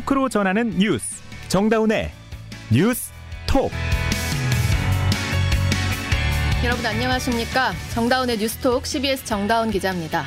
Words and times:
토크로 0.00 0.28
전하는 0.28 0.70
뉴스 0.78 1.22
정다운의 1.48 2.10
뉴스 2.72 3.10
톡 3.46 3.70
여러분 6.64 6.86
안녕하십니까 6.86 7.72
정다운의 7.92 8.38
뉴스톡 8.38 8.86
CBS 8.86 9.24
정다운 9.24 9.70
기자입니다. 9.70 10.24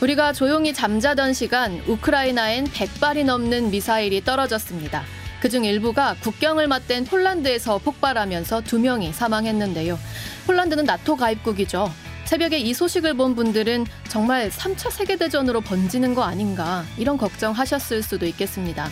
우리가 0.00 0.32
조용히 0.32 0.72
잠자던 0.72 1.32
시간 1.32 1.80
우크라이나엔 1.86 2.66
100발이 2.66 3.24
넘는 3.24 3.70
미사일이 3.70 4.24
떨어졌습니다. 4.24 5.04
그중 5.40 5.64
일부가 5.64 6.16
국경을 6.20 6.66
맞댄 6.66 7.04
폴란드에서 7.04 7.78
폭발하면서 7.78 8.62
두 8.62 8.78
명이 8.78 9.12
사망했는데요. 9.12 9.98
폴란드는 10.46 10.84
나토 10.84 11.16
가입국이죠. 11.16 11.90
새벽에 12.34 12.58
이 12.58 12.74
소식을 12.74 13.14
본 13.14 13.36
분들은 13.36 13.86
정말 14.08 14.50
3차 14.50 14.90
세계대전으로 14.90 15.60
번지는 15.60 16.16
거 16.16 16.24
아닌가 16.24 16.82
이런 16.98 17.16
걱정하셨을 17.16 18.02
수도 18.02 18.26
있겠습니다. 18.26 18.88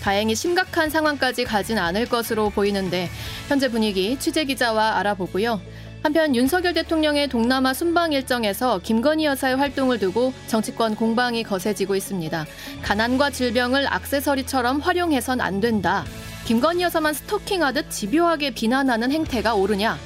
다행히 0.00 0.36
심각한 0.36 0.90
상황까지 0.90 1.42
가진 1.42 1.76
않을 1.76 2.06
것으로 2.06 2.50
보이는데 2.50 3.10
현재 3.48 3.68
분위기 3.68 4.16
취재 4.20 4.44
기자와 4.44 4.98
알아보고요. 4.98 5.60
한편 6.04 6.36
윤석열 6.36 6.72
대통령의 6.72 7.26
동남아 7.26 7.74
순방 7.74 8.12
일정에서 8.12 8.78
김건희 8.78 9.24
여사의 9.24 9.56
활동을 9.56 9.98
두고 9.98 10.32
정치권 10.46 10.94
공방이 10.94 11.42
거세지고 11.42 11.96
있습니다. 11.96 12.46
가난과 12.82 13.30
질병을 13.30 13.92
악세서리처럼 13.92 14.78
활용해선 14.78 15.40
안 15.40 15.60
된다. 15.60 16.04
김건희 16.44 16.84
여사만 16.84 17.12
스토킹하듯 17.12 17.90
집요하게 17.90 18.52
비난하는 18.52 19.10
행태가 19.10 19.56
옳으냐? 19.56 19.98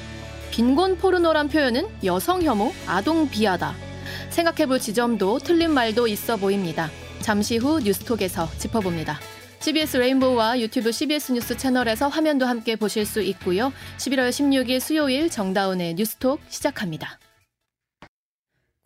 빈곤 0.51 0.97
포르노란 0.97 1.47
표현은 1.49 1.87
여성 2.03 2.41
혐오, 2.41 2.71
아동 2.87 3.29
비하다. 3.29 3.75
생각해볼 4.29 4.79
지점도 4.79 5.39
틀린 5.39 5.71
말도 5.71 6.07
있어 6.07 6.37
보입니다. 6.37 6.89
잠시 7.19 7.57
후 7.57 7.79
뉴스톡에서 7.79 8.49
짚어봅니다. 8.57 9.19
CBS 9.59 9.97
레인보우와 9.97 10.59
유튜브 10.59 10.91
CBS 10.91 11.33
뉴스 11.33 11.57
채널에서 11.57 12.07
화면도 12.07 12.45
함께 12.45 12.75
보실 12.75 13.05
수 13.05 13.21
있고요. 13.21 13.73
11월 13.97 14.29
16일 14.29 14.79
수요일 14.79 15.29
정다운의 15.29 15.95
뉴스톡 15.95 16.39
시작합니다. 16.49 17.19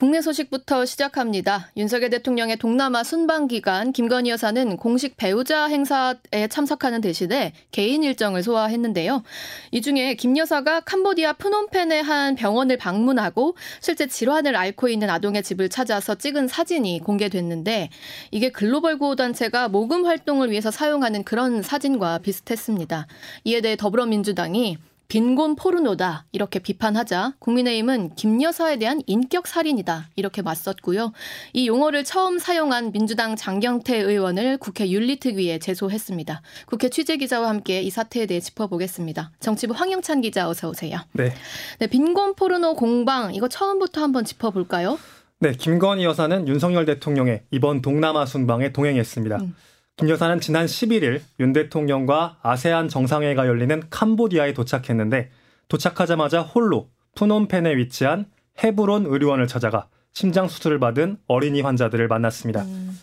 국내 0.03 0.19
소식부터 0.21 0.83
시작합니다. 0.83 1.71
윤석열 1.77 2.09
대통령의 2.09 2.57
동남아 2.57 3.05
순방 3.05 3.47
기간 3.47 3.93
김건희 3.93 4.31
여사는 4.31 4.75
공식 4.75 5.15
배우자 5.15 5.67
행사에 5.67 6.49
참석하는 6.49 6.99
대신에 6.99 7.53
개인 7.71 8.03
일정을 8.03 8.43
소화했는데요. 8.43 9.23
이 9.71 9.81
중에 9.81 10.15
김 10.15 10.37
여사가 10.37 10.81
캄보디아 10.81 11.31
프놈펜의 11.31 12.03
한 12.03 12.35
병원을 12.35 12.75
방문하고 12.75 13.55
실제 13.79 14.05
질환을 14.05 14.57
앓고 14.57 14.89
있는 14.89 15.09
아동의 15.09 15.41
집을 15.41 15.69
찾아서 15.69 16.15
찍은 16.15 16.49
사진이 16.49 16.99
공개됐는데 16.99 17.89
이게 18.31 18.49
글로벌 18.49 18.97
구호 18.97 19.15
단체가 19.15 19.69
모금 19.69 20.05
활동을 20.05 20.51
위해서 20.51 20.69
사용하는 20.69 21.23
그런 21.23 21.61
사진과 21.61 22.17
비슷했습니다. 22.17 23.07
이에 23.45 23.61
대해 23.61 23.77
더불어민주당이 23.77 24.79
빈곤 25.13 25.55
포르노다 25.55 26.25
이렇게 26.31 26.57
비판하자 26.57 27.35
국민의힘은 27.37 28.15
김 28.15 28.41
여사에 28.41 28.79
대한 28.79 28.99
인격 29.05 29.45
살인이다 29.45 30.09
이렇게 30.15 30.41
맞섰고요. 30.41 31.13
이 31.53 31.67
용어를 31.67 32.03
처음 32.03 32.39
사용한 32.39 32.93
민주당 32.93 33.35
장경태 33.35 33.95
의원을 33.95 34.57
국회 34.57 34.89
윤리특위에 34.89 35.59
제소했습니다. 35.59 36.41
국회 36.65 36.89
취재 36.89 37.17
기자와 37.17 37.47
함께 37.47 37.83
이 37.83 37.91
사태에 37.91 38.25
대해 38.25 38.39
짚어보겠습니다. 38.39 39.29
정치부 39.39 39.75
황영찬 39.75 40.21
기자 40.21 40.49
어서 40.49 40.69
오세요. 40.69 40.97
네. 41.11 41.31
네, 41.77 41.85
빈곤 41.85 42.33
포르노 42.33 42.73
공방 42.73 43.35
이거 43.35 43.47
처음부터 43.47 44.01
한번 44.01 44.25
짚어볼까요? 44.25 44.97
네, 45.37 45.51
김건희 45.51 46.05
여사는 46.05 46.47
윤석열 46.47 46.85
대통령의 46.85 47.43
이번 47.51 47.83
동남아 47.83 48.25
순방에 48.25 48.73
동행했습니다. 48.73 49.35
음. 49.35 49.55
김 49.95 50.09
여사는 50.09 50.39
지난 50.39 50.65
11일 50.65 51.21
윤 51.39 51.53
대통령과 51.53 52.37
아세안 52.41 52.89
정상회가 52.89 53.45
열리는 53.45 53.83
캄보디아에 53.91 54.53
도착했는데 54.53 55.29
도착하자마자 55.67 56.41
홀로 56.41 56.89
푸놈펜에 57.15 57.75
위치한 57.77 58.25
헤브론 58.63 59.05
의료원을 59.05 59.47
찾아가 59.47 59.87
심장 60.11 60.47
수술을 60.47 60.79
받은 60.79 61.17
어린이 61.27 61.61
환자들을 61.61 62.07
만났습니다. 62.07 62.63
음. 62.63 62.99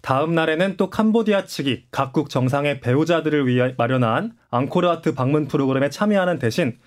다음 0.00 0.34
날에는 0.34 0.76
또 0.76 0.90
캄보디아 0.90 1.44
측이 1.44 1.86
각국 1.90 2.30
정상의 2.30 2.80
배우자들을 2.80 3.46
위해 3.48 3.74
마련한 3.76 4.32
앙코르와트 4.50 5.14
방문 5.14 5.48
프로그램에 5.48 5.90
참여하는 5.90 6.38
대신 6.38 6.78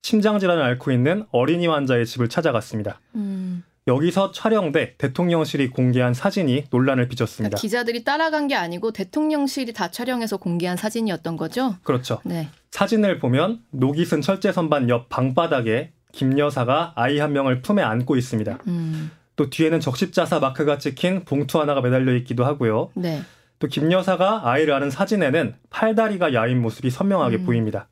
심장 0.00 0.38
질환을 0.38 0.62
앓고 0.62 0.92
있는 0.92 1.24
어린이 1.30 1.66
환자의 1.66 2.06
집을 2.06 2.28
찾아갔습니다. 2.28 3.00
음. 3.16 3.64
여기서 3.86 4.32
촬영돼 4.32 4.94
대통령실이 4.96 5.68
공개한 5.68 6.14
사진이 6.14 6.64
논란을 6.70 7.08
빚었습니다. 7.08 7.50
그러니까 7.50 7.60
기자들이 7.60 8.02
따라간 8.02 8.48
게 8.48 8.54
아니고 8.54 8.92
대통령실이 8.92 9.74
다 9.74 9.90
촬영해서 9.90 10.38
공개한 10.38 10.76
사진이었던 10.76 11.36
거죠? 11.36 11.76
그렇죠. 11.82 12.20
네. 12.24 12.48
사진을 12.70 13.18
보면 13.18 13.60
녹이 13.70 14.06
쓴 14.06 14.22
철제 14.22 14.52
선반 14.52 14.88
옆 14.88 15.08
방바닥에 15.10 15.92
김 16.12 16.38
여사가 16.38 16.92
아이 16.96 17.18
한 17.18 17.32
명을 17.32 17.60
품에 17.60 17.82
안고 17.82 18.16
있습니다. 18.16 18.58
음. 18.68 19.10
또 19.36 19.50
뒤에는 19.50 19.80
적십자사 19.80 20.38
마크가 20.38 20.78
찍힌 20.78 21.24
봉투 21.24 21.60
하나가 21.60 21.80
매달려 21.82 22.14
있기도 22.16 22.44
하고요. 22.44 22.90
네. 22.94 23.20
또 23.58 23.68
김 23.68 23.92
여사가 23.92 24.42
아이를 24.50 24.74
안은 24.74 24.90
사진에는 24.90 25.54
팔다리가 25.70 26.34
야인 26.34 26.60
모습이 26.60 26.90
선명하게 26.90 27.36
음. 27.38 27.46
보입니다. 27.46 27.88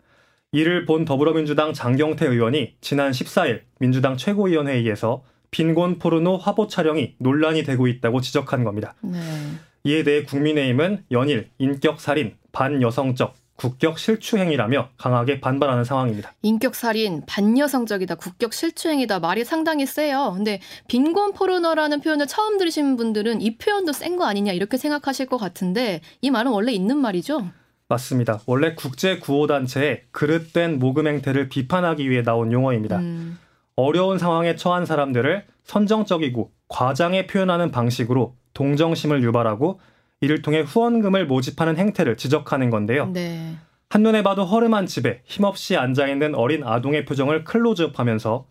이를 0.52 0.84
본 0.86 1.04
더불어민주당 1.04 1.72
장경태 1.72 2.26
의원이 2.26 2.76
지난 2.80 3.10
14일 3.10 3.62
민주당 3.78 4.16
최고위원회의에서 4.16 5.22
빈곤 5.56 5.98
포르노 5.98 6.38
화보 6.38 6.66
촬영이 6.66 7.14
논란이 7.18 7.62
되고 7.62 7.86
있다고 7.86 8.20
지적한 8.20 8.64
겁니다. 8.64 8.94
네. 9.02 9.20
이에 9.84 10.02
대해 10.02 10.22
국민의힘은 10.24 11.04
연일 11.12 11.50
인격 11.58 12.00
살인, 12.00 12.34
반여성적, 12.52 13.34
국격 13.56 13.98
실추행위라며 13.98 14.88
강하게 14.96 15.40
반발하는 15.40 15.84
상황입니다. 15.84 16.32
인격 16.42 16.74
살인, 16.74 17.22
반여성적이다, 17.26 18.14
국격 18.14 18.54
실추행위다 18.54 19.20
말이 19.20 19.44
상당히 19.44 19.84
세요. 19.84 20.32
근데 20.34 20.60
빈곤 20.88 21.34
포르노라는 21.34 22.00
표현을 22.00 22.26
처음 22.26 22.56
들으신 22.58 22.96
분들은 22.96 23.42
이 23.42 23.56
표현도 23.58 23.92
센 23.92 24.16
거 24.16 24.24
아니냐 24.24 24.52
이렇게 24.52 24.78
생각하실 24.78 25.26
것 25.26 25.36
같은데 25.36 26.00
이 26.22 26.30
말은 26.30 26.50
원래 26.50 26.72
있는 26.72 26.96
말이죠. 26.98 27.46
맞습니다. 27.88 28.40
원래 28.46 28.74
국제 28.74 29.18
구호 29.18 29.46
단체의 29.46 30.04
그릇된 30.12 30.78
모금 30.78 31.06
행태를 31.06 31.50
비판하기 31.50 32.08
위해 32.08 32.22
나온 32.22 32.52
용어입니다. 32.52 32.98
음. 33.00 33.38
어려운 33.76 34.18
상황에 34.18 34.56
처한 34.56 34.86
사람들을 34.86 35.44
선정적이고 35.64 36.50
과장해 36.68 37.26
표현하는 37.26 37.70
방식으로 37.70 38.34
동정심을 38.54 39.22
유발하고 39.22 39.80
이를 40.20 40.42
통해 40.42 40.60
후원금을 40.60 41.26
모집하는 41.26 41.76
행태를 41.76 42.16
지적하는 42.16 42.70
건데요. 42.70 43.06
네. 43.06 43.56
한눈에 43.90 44.22
봐도 44.22 44.44
허름한 44.44 44.86
집에 44.86 45.20
힘없이 45.24 45.76
앉아있는 45.76 46.34
어린 46.34 46.64
아동의 46.64 47.04
표정을 47.04 47.44
클로즈업하면서 47.44 48.46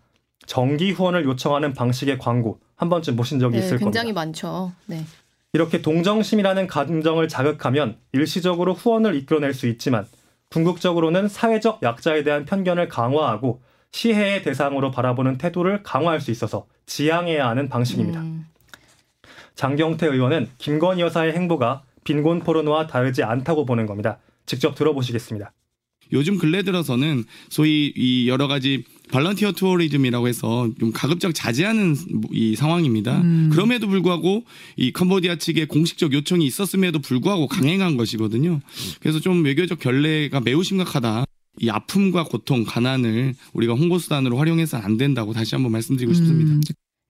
정기 0.46 0.92
후원을 0.92 1.26
요청하는 1.26 1.74
방식의 1.74 2.18
광고 2.18 2.60
한 2.76 2.90
번쯤 2.90 3.16
보신 3.16 3.40
적이 3.40 3.54
네, 3.54 3.60
있을 3.60 3.78
굉장히 3.78 3.86
겁니다. 3.86 4.02
굉장히 4.02 4.14
많죠. 4.14 4.72
네. 4.88 5.06
이렇게 5.54 5.82
동정심이라는 5.82 6.68
감정을 6.68 7.28
자극하면 7.28 7.98
일시적으로 8.14 8.74
후원을 8.74 9.16
이끌어낼 9.16 9.54
수 9.54 9.68
있지만 9.68 10.06
궁극적으로는 10.50 11.28
사회적 11.28 11.82
약자에 11.84 12.24
대한 12.24 12.46
편견을 12.46 12.88
강화하고 12.88 13.62
시혜의 13.92 14.44
대상으로 14.44 14.92
바라보는 14.92 15.38
태도를 15.38 15.84
강화할 15.84 16.22
수 16.22 16.32
있어서 16.32 16.66
지양해야 16.86 17.48
하는 17.48 17.70
방식입니다. 17.70 18.22
음. 18.22 18.46
장경태 19.56 20.08
의원은 20.08 20.50
김건희 20.58 21.02
여사의 21.02 21.34
행보가 21.34 21.84
빈곤 22.04 22.40
포르노와 22.40 22.88
다르지 22.88 23.24
않다고 23.24 23.66
보는 23.66 23.86
겁니다. 23.86 24.18
직접 24.46 24.76
들어보시겠습니다. 24.76 25.52
요즘 26.14 26.38
근래 26.38 26.64
들어서는 26.64 27.24
소위 27.50 27.94
이 27.96 28.28
여러 28.28 28.48
가지 28.48 28.84
volunteer 29.12 29.54
tourism이라고 29.54 30.28
해서 30.28 30.70
좀 30.80 30.92
가급적 30.92 31.34
자제하는 31.34 31.96
이 32.32 32.56
상황입니다. 32.56 33.22
음. 33.22 33.50
그럼에도 33.52 33.88
불구하고 33.88 34.44
이 34.78 34.92
캄보디아 34.92 35.36
측의 35.38 35.68
공식적 35.68 36.14
요청이 36.14 36.46
있었음에도 36.46 37.00
불구하고 37.00 37.48
강행한 37.48 37.98
것이거든요. 37.98 38.62
그래서 39.00 39.20
좀 39.20 39.44
외교적 39.44 39.80
결례가 39.80 40.42
매우 40.42 40.64
심각하다. 40.64 41.26
이 41.62 41.70
아픔과 41.70 42.26
고통, 42.26 42.64
가난을 42.66 43.36
우리가 43.54 43.74
홍보 43.76 44.00
수단으로 44.00 44.38
활용해서는 44.38 44.84
안 44.84 44.98
된다고 44.98 45.32
다시 45.34 45.56
한번 45.56 45.72
말씀드리고 45.72 46.14
싶습니다. 46.14 46.52
음. 46.54 46.62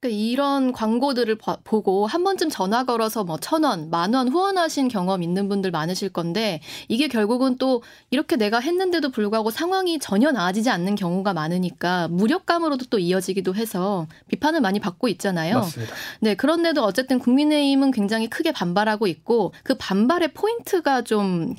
그러니까 0.01 0.19
이런 0.19 0.71
광고들을 0.71 1.37
보고 1.63 2.07
한 2.07 2.23
번쯤 2.23 2.49
전화 2.49 2.85
걸어서 2.85 3.23
뭐 3.23 3.37
천 3.37 3.63
원, 3.63 3.91
만 3.91 4.15
원 4.15 4.29
후원하신 4.29 4.87
경험 4.87 5.21
있는 5.21 5.47
분들 5.47 5.69
많으실 5.69 6.09
건데 6.09 6.59
이게 6.87 7.07
결국은 7.07 7.57
또 7.59 7.83
이렇게 8.09 8.35
내가 8.35 8.59
했는데도 8.59 9.11
불구하고 9.11 9.51
상황이 9.51 9.99
전혀 9.99 10.31
나아지지 10.31 10.71
않는 10.71 10.95
경우가 10.95 11.33
많으니까 11.33 12.07
무력감으로도 12.07 12.85
또 12.89 12.97
이어지기도 12.97 13.53
해서 13.53 14.07
비판을 14.29 14.59
많이 14.59 14.79
받고 14.79 15.07
있잖아요. 15.09 15.59
맞습니다. 15.59 15.93
네, 16.19 16.33
그런데도 16.33 16.83
어쨌든 16.83 17.19
국민의힘은 17.19 17.91
굉장히 17.91 18.27
크게 18.27 18.51
반발하고 18.53 19.05
있고 19.05 19.53
그 19.63 19.75
반발의 19.77 20.33
포인트가 20.33 21.03
좀 21.03 21.53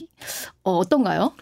어, 0.65 0.77
어떤가요? 0.79 1.33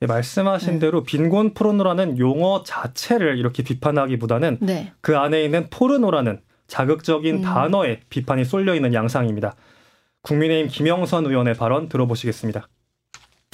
네, 0.00 0.06
말씀하신 0.06 0.74
네. 0.74 0.78
대로 0.78 1.02
빈곤 1.02 1.54
포르노라는 1.54 2.18
용어 2.18 2.62
자체를 2.62 3.38
이렇게 3.38 3.62
비판하기보다는 3.62 4.58
네. 4.60 4.92
그 5.00 5.16
안에 5.16 5.42
있는 5.42 5.70
포르노라는 5.70 6.40
자극적인 6.66 7.36
음. 7.36 7.42
단어에 7.42 8.00
비판이 8.10 8.44
쏠려 8.44 8.74
있는 8.74 8.92
양상입니다. 8.92 9.54
국민의힘 10.20 10.68
김영선 10.68 11.24
의원의 11.26 11.54
발언 11.54 11.88
들어보시겠습니다. 11.88 12.68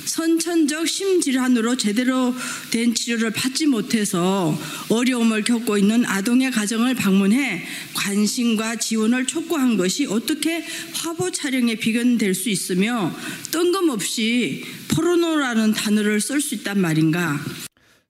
선천적 0.04 0.86
심질환으로 0.86 1.76
제대로 1.76 2.34
된 2.70 2.94
치료를 2.94 3.30
받지 3.30 3.66
못해서 3.66 4.54
어려움을 4.90 5.44
겪고 5.44 5.78
있는 5.78 6.04
아동의 6.04 6.50
가정을 6.50 6.94
방문해 6.94 7.62
관심과 7.94 8.76
지원을 8.76 9.26
촉구한 9.26 9.76
것이 9.76 10.06
어떻게 10.06 10.64
화보 10.94 11.30
촬영에 11.30 11.76
비견될 11.76 12.34
수 12.34 12.50
있으며 12.50 13.10
뜬금없이 13.52 14.64
포르노라는 14.94 15.72
단어를 15.72 16.20
쓸 16.20 16.40
수 16.40 16.54
있단 16.56 16.80
말인가. 16.80 17.36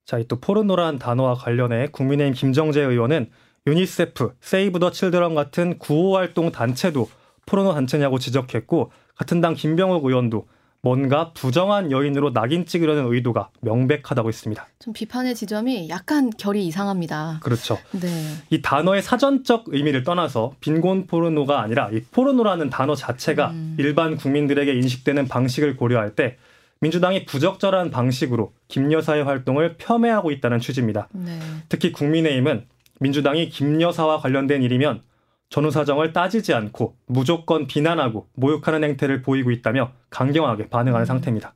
자, 0.04 0.18
이 0.18 0.24
또 0.28 0.40
포르노라는 0.40 0.98
단어와 0.98 1.34
관련해 1.34 1.88
국민의힘 1.92 2.34
김정재 2.34 2.80
의원은 2.80 3.30
유니세프, 3.66 4.34
세이브 4.40 4.78
더 4.80 4.90
칠드런 4.90 5.34
같은 5.34 5.78
구호 5.78 6.16
활동 6.16 6.50
단체도 6.50 7.08
포르노 7.46 7.74
단체냐고 7.74 8.18
지적했고 8.18 8.90
같은 9.14 9.40
당 9.40 9.54
김병욱 9.54 10.04
의원도 10.04 10.48
뭔가 10.84 11.32
부정한 11.32 11.92
여인으로 11.92 12.32
낙인 12.32 12.66
찍으려는 12.66 13.06
의도가 13.12 13.50
명백하다고 13.60 14.28
했습니다. 14.28 14.66
좀 14.80 14.92
비판의 14.92 15.36
지점이 15.36 15.88
약간 15.88 16.30
결이 16.30 16.66
이상합니다. 16.66 17.38
그렇죠. 17.40 17.78
네. 17.92 18.08
이 18.50 18.60
단어의 18.62 19.00
사전적 19.00 19.66
의미를 19.68 20.02
떠나서 20.02 20.54
빈곤 20.58 21.06
포르노가 21.06 21.60
아니라 21.60 21.88
이 21.92 22.00
포르노라는 22.10 22.68
단어 22.68 22.96
자체가 22.96 23.50
음. 23.50 23.76
일반 23.78 24.16
국민들에게 24.16 24.74
인식되는 24.74 25.28
방식을 25.28 25.76
고려할 25.76 26.16
때 26.16 26.36
민주당이 26.80 27.26
부적절한 27.26 27.90
방식으로 27.90 28.52
김 28.66 28.90
여사의 28.90 29.22
활동을 29.22 29.76
폄훼하고 29.76 30.32
있다는 30.32 30.58
취지입니다. 30.58 31.06
네. 31.12 31.38
특히 31.68 31.92
국민의힘은 31.92 32.66
민주당이 32.98 33.50
김 33.50 33.80
여사와 33.80 34.18
관련된 34.18 34.64
일이면 34.64 35.02
전후 35.52 35.70
사정을 35.70 36.14
따지지 36.14 36.54
않고 36.54 36.96
무조건 37.06 37.66
비난하고 37.66 38.26
모욕하는 38.32 38.84
행태를 38.84 39.20
보이고 39.20 39.50
있다며 39.50 39.92
강경하게 40.08 40.70
반응하는 40.70 41.04
음. 41.04 41.06
상태입니다. 41.06 41.54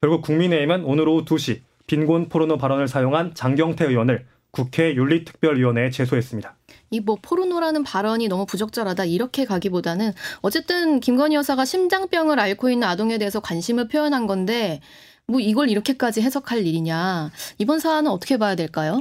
결국 0.00 0.22
국민의힘은 0.22 0.84
오늘 0.84 1.08
오후 1.08 1.24
2시 1.24 1.60
빈곤 1.88 2.28
포르노 2.28 2.56
발언을 2.56 2.86
사용한 2.86 3.34
장경태 3.34 3.86
의원을 3.86 4.26
국회 4.52 4.94
윤리특별위원회에 4.94 5.90
제소했습니다. 5.90 6.54
이뭐 6.90 7.18
포르노라는 7.20 7.82
발언이 7.82 8.28
너무 8.28 8.46
부적절하다 8.46 9.06
이렇게 9.06 9.44
가기보다는 9.44 10.12
어쨌든 10.42 11.00
김건희 11.00 11.34
여사가 11.34 11.64
심장병을 11.64 12.38
앓고 12.38 12.70
있는 12.70 12.86
아동에 12.86 13.18
대해서 13.18 13.40
관심을 13.40 13.88
표현한 13.88 14.28
건데 14.28 14.80
뭐 15.26 15.40
이걸 15.40 15.68
이렇게까지 15.68 16.22
해석할 16.22 16.64
일이냐 16.64 17.32
이번 17.58 17.80
사안은 17.80 18.08
어떻게 18.08 18.36
봐야 18.36 18.54
될까요? 18.54 19.00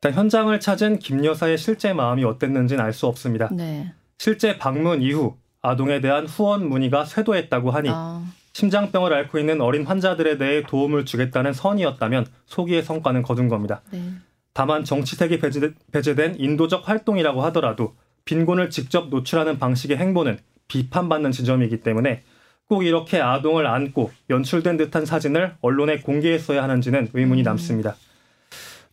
일단 0.00 0.16
현장을 0.16 0.60
찾은 0.60 1.00
김 1.00 1.24
여사의 1.24 1.58
실제 1.58 1.92
마음이 1.92 2.22
어땠는지는 2.24 2.84
알 2.84 2.92
수 2.92 3.06
없습니다. 3.08 3.48
네. 3.52 3.92
실제 4.18 4.56
방문 4.56 5.02
이후 5.02 5.36
아동에 5.60 6.00
대한 6.00 6.24
후원 6.26 6.68
문의가 6.68 7.04
쇄도했다고 7.04 7.72
하니 7.72 7.88
아, 7.92 8.24
심장병을 8.52 9.12
앓고 9.12 9.40
있는 9.40 9.60
어린 9.60 9.84
환자들에 9.84 10.38
대해 10.38 10.62
도움을 10.62 11.04
주겠다는 11.04 11.52
선이었다면 11.52 12.26
소기의 12.46 12.84
성과는 12.84 13.22
거둔 13.22 13.48
겁니다. 13.48 13.82
네. 13.90 14.00
다만 14.52 14.84
정치색이 14.84 15.40
배제- 15.40 15.74
배제된 15.90 16.36
인도적 16.38 16.88
활동이라고 16.88 17.42
하더라도 17.46 17.96
빈곤을 18.24 18.70
직접 18.70 19.08
노출하는 19.08 19.58
방식의 19.58 19.96
행보는 19.96 20.38
비판받는 20.68 21.32
지점이기 21.32 21.80
때문에 21.80 22.22
꼭 22.68 22.84
이렇게 22.84 23.20
아동을 23.20 23.66
안고 23.66 24.12
연출된 24.30 24.76
듯한 24.76 25.06
사진을 25.06 25.54
언론에 25.60 25.98
공개했어야 25.98 26.62
하는지는 26.62 27.08
의문이 27.14 27.42
음. 27.42 27.44
남습니다. 27.44 27.96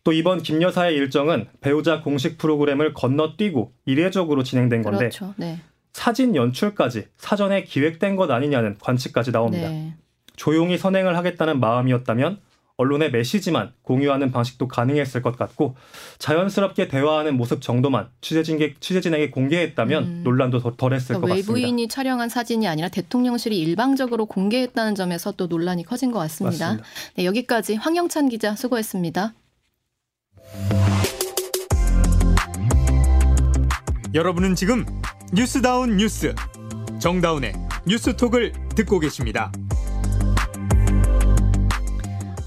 또 0.06 0.12
이번 0.12 0.40
김 0.40 0.62
여사의 0.62 0.94
일정은 0.94 1.48
배우자 1.60 2.00
공식 2.00 2.38
프로그램을 2.38 2.94
건너뛰고 2.94 3.72
이례적으로 3.86 4.44
진행된 4.44 4.82
건데 4.82 4.98
그렇죠. 4.98 5.34
네. 5.36 5.58
사진 5.92 6.36
연출까지 6.36 7.08
사전에 7.18 7.64
기획된 7.64 8.14
것 8.14 8.30
아니냐는 8.30 8.76
관측까지 8.78 9.32
나옵니다. 9.32 9.68
네. 9.68 9.94
조용히 10.36 10.78
선행을 10.78 11.16
하겠다는 11.16 11.58
마음이었다면 11.58 12.38
언론의 12.76 13.10
메시지만 13.10 13.72
공유하는 13.82 14.30
방식도 14.30 14.68
가능했을 14.68 15.22
것 15.22 15.36
같고 15.36 15.74
자연스럽게 16.18 16.86
대화하는 16.86 17.36
모습 17.36 17.60
정도만 17.60 18.08
취재진에게, 18.20 18.74
취재진에게 18.78 19.30
공개했다면 19.30 20.04
음. 20.04 20.20
논란도 20.22 20.60
더 20.60 20.76
덜했을 20.76 21.16
그러니까 21.16 21.26
것 21.26 21.34
같습니다. 21.34 21.52
외부인이 21.52 21.88
촬영한 21.88 22.28
사진이 22.28 22.68
아니라 22.68 22.88
대통령실이 22.90 23.58
일방적으로 23.58 24.26
공개했다는 24.26 24.94
점에서 24.94 25.32
또 25.32 25.48
논란이 25.48 25.82
커진 25.82 26.12
것 26.12 26.20
같습니다. 26.20 26.66
맞습니다. 26.66 26.88
네, 27.16 27.24
여기까지 27.24 27.74
황영찬 27.74 28.28
기자 28.28 28.54
수고했습니다. 28.54 29.34
여러분은 34.14 34.54
지금 34.54 34.86
뉴스다운 35.32 35.96
뉴스 35.98 36.34
정다운의 36.98 37.52
뉴스톡을 37.86 38.52
듣고 38.74 38.98
계십니다. 38.98 39.52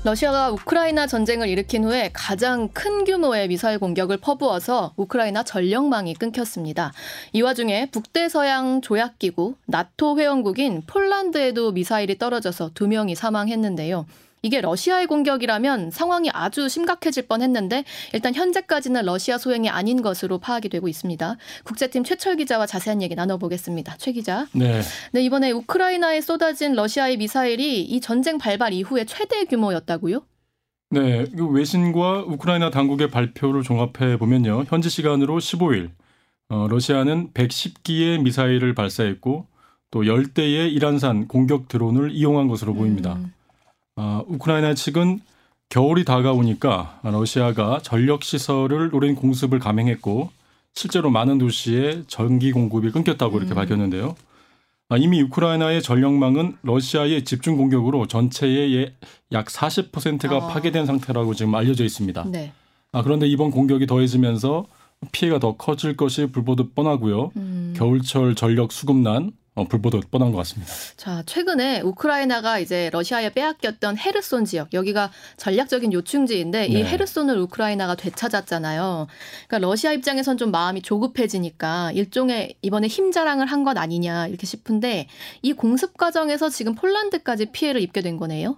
러시아가 0.04 0.50
우크라이나 0.50 1.08
전쟁을 1.08 1.50
일으킨 1.50 1.84
후에 1.84 2.10
가장 2.14 2.70
큰 2.70 3.04
규모의 3.04 3.50
미사일 3.50 3.80
공격을 3.80 4.18
퍼부어서 4.18 4.94
우크라이나 4.96 5.44
전력망이 5.44 6.14
끊겼습니다. 6.16 6.94
이 7.34 7.42
와중에 7.42 7.92
북대서양 7.92 8.82
조약기구 8.82 9.56
나토 9.66 10.18
회원국인 10.18 10.84
폴란드에도 10.88 11.74
미사일이 11.74 12.18
떨어져서 12.18 12.72
두 12.74 12.88
명이 12.88 13.14
사망했는데요. 13.14 14.06
이게 14.42 14.62
러시아의 14.62 15.08
공격이라면 15.08 15.92
상황이 15.92 16.30
아주 16.34 16.70
심각해질 16.70 17.28
뻔했는데 17.28 17.84
일단 18.14 18.34
현재까지는 18.34 19.06
러시아 19.06 19.38
소행이 19.38 19.70
아닌 19.70 20.02
것으로 20.02 20.38
파악이 20.38 20.70
되고 20.70 20.88
있습니다. 20.88 21.38
국제팀 21.64 22.04
최철 22.04 22.38
기자와 22.38 22.66
자세한 22.66 23.02
얘기 23.02 23.16
나눠보겠습니다. 23.16 23.96
최 23.98 24.12
기자. 24.12 24.48
네. 24.54 24.82
네, 25.12 25.22
이번에 25.22 25.52
우크라이나에 25.52 26.22
쏟아진 26.22 26.74
러시아의 26.74 27.18
미사일이 27.18 27.82
이 27.82 28.02
전쟁 28.02 28.38
발발 28.38 28.74
이후에 28.74 29.06
최대 29.06 29.46
규모였다고요? 29.46 30.22
네. 30.92 31.26
그 31.26 31.48
외신과 31.48 32.24
우크라이나 32.28 32.70
당국의 32.72 33.10
발표를 33.10 33.64
종합해 33.64 34.18
보면요. 34.18 34.66
현지 34.68 34.90
시간으로 34.90 35.38
15일 35.38 35.92
어, 36.50 36.68
러시아는 36.68 37.32
110기의 37.34 38.22
미사일을 38.24 38.74
발사했고 38.74 39.46
또 39.92 40.02
10대의 40.02 40.72
이란산 40.74 41.28
공격 41.28 41.68
드론을 41.68 42.12
이용한 42.12 42.48
것으로 42.48 42.74
보입니다. 42.74 43.14
음, 43.14 43.34
아, 44.02 44.24
우크라이나 44.28 44.76
측은 44.76 45.20
겨울이 45.68 46.06
다가오니까 46.06 47.02
러시아가 47.04 47.80
전력 47.84 48.24
시설을 48.24 48.92
노린 48.92 49.14
공습을 49.14 49.60
감행했고 49.60 50.32
실제로 50.74 51.10
많은 51.10 51.38
도시에 51.38 52.04
전기 52.08 52.54
공급이 52.54 52.92
끊겼다고 52.92 53.38
이렇게 53.38 53.54
음. 53.54 53.56
밝혔는데요. 53.56 54.16
아, 54.88 54.96
이미 54.96 55.22
우크라이나의 55.22 55.84
전력망은 55.84 56.58
러시아의 56.64 57.26
집중 57.26 57.58
공격으로 57.58 58.08
전체의 58.08 58.76
예- 58.76 58.94
약 59.34 59.48
40%가 59.48 60.38
아. 60.38 60.48
파괴된 60.48 60.86
상태라고 60.86 61.34
지금 61.34 61.54
알려져 61.54 61.84
있습니다. 61.84 62.24
네. 62.32 62.54
아, 62.94 63.04
그런데 63.04 63.28
이번 63.28 63.52
공격이 63.52 63.86
더해지면서 63.86 64.66
피해가 65.12 65.40
더 65.40 65.58
커질 65.58 65.98
것이 65.98 66.28
불보듯 66.28 66.74
뻔하고요. 66.74 67.32
음. 67.36 67.74
겨울철 67.76 68.36
전력 68.36 68.72
수급난 68.72 69.32
어, 69.49 69.49
불보듯 69.68 70.10
뻔한 70.10 70.32
것 70.32 70.38
같습니다. 70.40 70.72
자, 70.98 71.24
최근에 71.26 71.82
우크라이나가 71.82 72.60
이제 72.60 72.90
러시아에 72.92 73.30
빼앗겼던 73.32 73.98
헤르손 73.98 74.46
지역, 74.46 74.74
여기가 74.74 75.12
전략적인 75.38 75.94
요충지인데 75.94 76.68
이 76.68 76.74
네. 76.74 76.84
헤르손을 76.86 77.38
우크라이나가 77.40 77.96
되찾았잖아요. 77.96 79.08
그러니까 79.48 79.68
러시아 79.68 79.92
입장에선 79.94 80.38
좀 80.38 80.52
마음이 80.52 80.82
조급해지니까 80.82 81.92
일종의 81.94 82.56
이번에 82.62 82.88
힘 82.88 83.12
자랑을 83.12 83.46
한 83.46 83.60
것 83.60 83.78
아니냐 83.78 84.28
이렇게 84.28 84.46
싶은데 84.48 85.08
이 85.42 85.52
공습 85.52 85.98
과정에서 85.98 86.50
지금 86.50 86.76
폴란드까지 86.76 87.48
피해를 87.52 87.82
입게 87.82 88.02
된 88.02 88.16
거네요. 88.16 88.58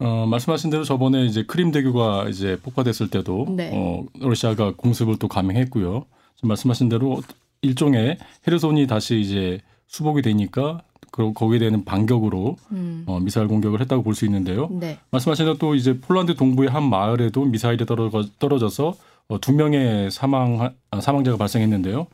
어, 0.00 0.26
말씀하신 0.26 0.70
대로 0.70 0.84
저번에 0.84 1.26
이제 1.26 1.42
크림 1.44 1.70
대교가 1.70 2.28
이제 2.28 2.58
폭파됐을 2.62 3.10
때도 3.10 3.46
네. 3.50 3.70
어, 3.74 4.04
러시아가 4.20 4.72
공습을 4.74 5.18
또 5.18 5.28
감행했고요. 5.28 6.06
지금 6.36 6.48
말씀하신 6.48 6.88
대로 6.88 7.20
일종의 7.62 8.16
헤르손이 8.46 8.86
다시 8.86 9.20
이제 9.20 9.60
수복이 9.88 10.22
되니까 10.22 10.82
그 11.10 11.32
거기에 11.32 11.58
대한 11.58 11.84
반격으로 11.84 12.56
음. 12.72 13.02
어, 13.06 13.18
미사일 13.18 13.48
공격을 13.48 13.80
했다고 13.80 14.02
볼 14.02 14.14
수 14.14 14.24
있는데요. 14.26 14.68
네. 14.70 14.98
말씀하신 15.10 15.46
대로 15.46 15.58
또 15.58 15.74
이제 15.74 15.98
폴란드 16.00 16.34
동부의 16.36 16.68
한 16.70 16.88
마을에도 16.88 17.44
미사일이 17.44 17.84
떨어져, 17.86 18.24
떨어져서 18.38 18.94
어, 19.28 19.40
두 19.40 19.52
명의 19.52 20.10
사망 20.10 20.72
아, 20.90 21.00
사망자가 21.00 21.36
발생했는데요. 21.36 22.06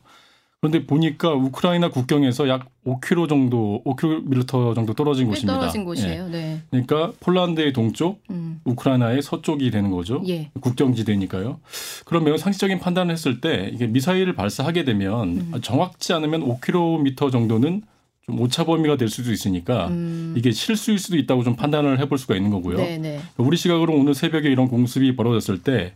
그런데 0.65 0.87
보니까 0.87 1.31
우크라이나 1.31 1.89
국경에서 1.89 2.49
약 2.49 2.65
5km 2.87 3.29
정도, 3.29 3.83
5km 3.85 4.73
정도 4.73 4.93
떨어진 4.93 5.25
꽤 5.25 5.33
곳입니다. 5.33 5.59
떨어진 5.59 5.81
예. 5.81 5.85
곳이에요. 5.85 6.27
네. 6.29 6.61
그러니까 6.71 7.13
폴란드의 7.19 7.71
동쪽, 7.71 8.19
음. 8.31 8.61
우크라이나의 8.65 9.21
서쪽이 9.21 9.69
되는 9.69 9.91
거죠. 9.91 10.23
예. 10.27 10.49
국경지대니까요. 10.59 11.59
그런 12.05 12.23
매우 12.23 12.37
상식적인 12.39 12.79
판단을 12.79 13.13
했을 13.13 13.41
때 13.41 13.69
이게 13.73 13.85
미사일을 13.85 14.33
발사하게 14.33 14.85
되면 14.85 15.51
음. 15.53 15.61
정확치 15.61 16.13
않으면 16.13 16.41
5km 16.41 17.31
정도는 17.31 17.83
좀 18.25 18.41
오차 18.41 18.63
범위가 18.63 18.97
될 18.97 19.07
수도 19.07 19.31
있으니까 19.31 19.89
음. 19.89 20.33
이게 20.35 20.49
실수일 20.49 20.97
수도 20.97 21.15
있다고 21.15 21.43
좀 21.43 21.55
판단을 21.55 21.99
해볼 21.99 22.17
수가 22.17 22.35
있는 22.35 22.49
거고요. 22.49 22.77
네, 22.77 22.97
네. 22.97 23.19
우리 23.37 23.55
시각으로 23.55 23.93
오늘 23.93 24.15
새벽에 24.15 24.49
이런 24.49 24.67
공습이 24.67 25.15
벌어졌을 25.15 25.61
때 25.61 25.93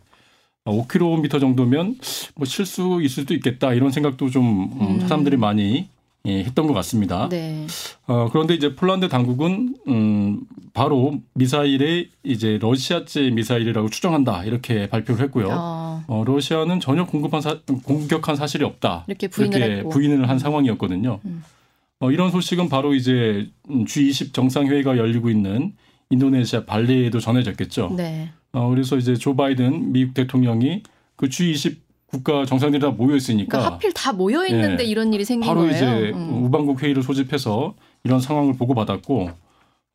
5km 0.66 1.40
정도면 1.40 1.98
뭐 2.36 2.46
실수일 2.46 3.10
수도 3.10 3.34
있겠다 3.34 3.74
이런 3.74 3.92
생각도 3.92 4.30
좀 4.30 4.72
음, 4.80 4.88
음. 4.96 5.00
사람들이 5.02 5.38
많이 5.38 5.88
예, 6.26 6.44
했던 6.44 6.68
것 6.68 6.74
같습니다. 6.74 7.30
네. 7.30 7.66
어, 8.06 8.28
그런데 8.30 8.54
이제 8.54 8.76
폴란드 8.76 9.08
당국은 9.08 9.76
음, 9.88 10.42
바로 10.74 11.20
미사일에 11.34 12.08
이제 12.24 12.58
러시아제 12.62 13.32
미사일이라고 13.32 13.90
추정한다 13.90 14.44
이렇게 14.44 14.90
발표를 14.90 15.24
했고요. 15.26 15.48
어, 15.50 16.04
어, 16.08 16.24
러시아는 16.26 16.82
전혀 16.82 17.06
공급한 17.06 17.42
사, 17.42 17.60
공격한 17.84 18.36
사실이 18.36 18.66
없다. 18.66 19.06
이렇게 19.08 19.30
부인을 19.30 19.58
이렇게 19.58 19.76
했고. 19.78 19.90
부인을 19.90 20.28
한 20.28 20.40
상황이었거든요. 20.40 21.20
음. 21.24 21.44
어, 22.02 22.12
이런 22.12 22.32
소식은 22.32 22.68
바로 22.68 22.94
이제 22.94 23.50
음, 23.70 23.86
G20 23.86 24.34
정상회의가 24.34 24.98
열리고 24.98 25.30
있는 25.30 25.74
인도네시아 26.10 26.66
발리에도 26.66 27.20
전해졌겠죠. 27.20 27.94
네. 27.96 28.32
어, 28.54 28.70
그래서 28.70 28.98
이제 28.98 29.16
조 29.16 29.36
바이든 29.36 29.92
미국 29.92 30.14
대통령이 30.14 30.84
그 31.16 31.28
G20 31.28 31.78
국가 32.08 32.46
정상들이 32.46 32.82
다 32.82 32.90
모여 32.90 33.16
있으니까 33.16 33.50
그러니까 33.58 33.76
하필 33.76 33.94
다 33.94 34.12
모여 34.14 34.46
있는데 34.48 34.84
예. 34.84 34.88
이런 34.88 35.14
일이 35.14 35.24
생긴 35.24 35.48
바로 35.48 35.62
거예요. 35.62 35.76
이제 35.76 36.12
음. 36.16 36.44
우방국 36.44 36.82
회의를 36.82 37.04
소집해서 37.04 37.76
이런 38.04 38.20
상황을 38.20 38.56
보고받았고 38.58 39.30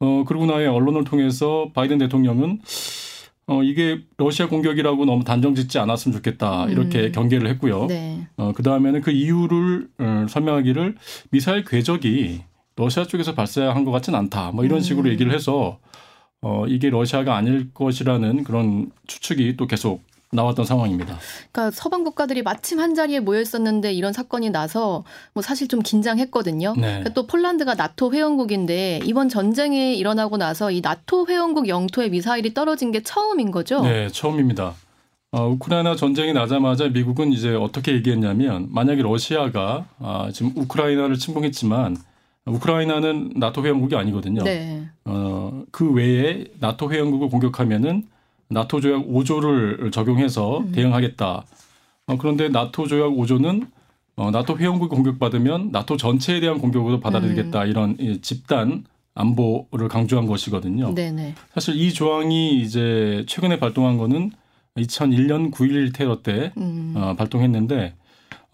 어 0.00 0.24
그러고 0.26 0.46
나에 0.46 0.66
언론을 0.66 1.04
통해서 1.04 1.70
바이든 1.74 1.98
대통령은 1.98 2.60
어 3.46 3.62
이게 3.62 4.00
러시아 4.16 4.48
공격이라고 4.48 5.04
너무 5.04 5.24
단정짓지 5.24 5.78
않았으면 5.78 6.16
좋겠다 6.16 6.66
이렇게 6.68 7.06
음. 7.06 7.12
경계를 7.12 7.48
했고요. 7.50 7.86
네. 7.86 8.26
어 8.36 8.52
그 8.54 8.62
다음에는 8.62 9.00
그 9.00 9.10
이유를 9.10 9.88
어, 9.98 10.26
설명하기를 10.28 10.94
미사일 11.30 11.64
궤적이 11.64 12.42
러시아 12.76 13.04
쪽에서 13.04 13.34
발사한 13.34 13.84
것 13.84 13.90
같진 13.90 14.14
않다. 14.14 14.52
뭐 14.52 14.64
이런 14.64 14.80
식으로 14.80 15.08
음. 15.08 15.12
얘기를 15.12 15.32
해서 15.34 15.78
어 16.46 16.66
이게 16.68 16.90
러시아가 16.90 17.36
아닐 17.36 17.72
것이라는 17.72 18.44
그런 18.44 18.90
추측이 19.06 19.56
또 19.56 19.66
계속 19.66 20.02
나왔던 20.30 20.66
상황입니다. 20.66 21.18
그러니까 21.50 21.70
서방 21.70 22.04
국가들이 22.04 22.42
마침 22.42 22.80
한 22.80 22.94
자리에 22.94 23.20
모여 23.20 23.40
있었는데 23.40 23.94
이런 23.94 24.12
사건이 24.12 24.50
나서 24.50 25.04
뭐 25.32 25.42
사실 25.42 25.68
좀 25.68 25.80
긴장했거든요. 25.80 26.74
네. 26.76 26.82
그러니까 26.82 27.10
또 27.14 27.26
폴란드가 27.26 27.74
나토 27.74 28.12
회원국인데 28.12 29.00
이번 29.04 29.30
전쟁이 29.30 29.96
일어나고 29.96 30.36
나서 30.36 30.70
이 30.70 30.82
나토 30.82 31.28
회원국 31.28 31.68
영토에 31.68 32.10
미사일이 32.10 32.52
떨어진 32.52 32.92
게 32.92 33.02
처음인 33.02 33.50
거죠. 33.50 33.80
네, 33.82 34.08
처음입니다. 34.08 34.74
어, 35.32 35.48
우크라이나 35.48 35.96
전쟁이 35.96 36.34
나자마자 36.34 36.88
미국은 36.88 37.32
이제 37.32 37.54
어떻게 37.54 37.92
얘기했냐면 37.92 38.68
만약에 38.70 39.00
러시아가 39.02 39.86
아, 39.98 40.28
지금 40.32 40.52
우크라이나를 40.56 41.16
침공했지만 41.16 41.96
우크라이나는 42.46 43.32
나토 43.36 43.64
회원국이 43.64 43.96
아니거든요. 43.96 44.42
네. 44.42 44.86
어, 45.04 45.64
그 45.70 45.90
외에 45.92 46.44
나토 46.60 46.92
회원국을 46.92 47.28
공격하면은 47.28 48.04
나토 48.48 48.80
조약 48.80 49.06
5조를 49.06 49.90
적용해서 49.90 50.58
음. 50.58 50.72
대응하겠다. 50.72 51.44
어, 52.06 52.16
그런데 52.18 52.48
나토 52.48 52.86
조약 52.86 53.12
5조는 53.12 53.66
어, 54.16 54.30
나토 54.30 54.58
회원국이 54.58 54.94
공격받으면 54.94 55.70
나토 55.72 55.96
전체에 55.96 56.40
대한 56.40 56.58
공격으로 56.58 56.96
음. 56.96 57.00
받아들이겠다 57.00 57.64
이런 57.64 57.96
이 57.98 58.20
집단 58.20 58.84
안보를 59.14 59.88
강조한 59.88 60.26
것이거든요. 60.26 60.94
네네. 60.94 61.34
사실 61.54 61.76
이 61.76 61.92
조항이 61.92 62.60
이제 62.60 63.24
최근에 63.26 63.58
발동한 63.58 63.96
거는 63.96 64.32
2001년 64.76 65.52
9.11 65.52 65.94
테러 65.94 66.20
때 66.22 66.52
음. 66.58 66.94
어, 66.96 67.14
발동했는데 67.16 67.94
어, 67.96 68.03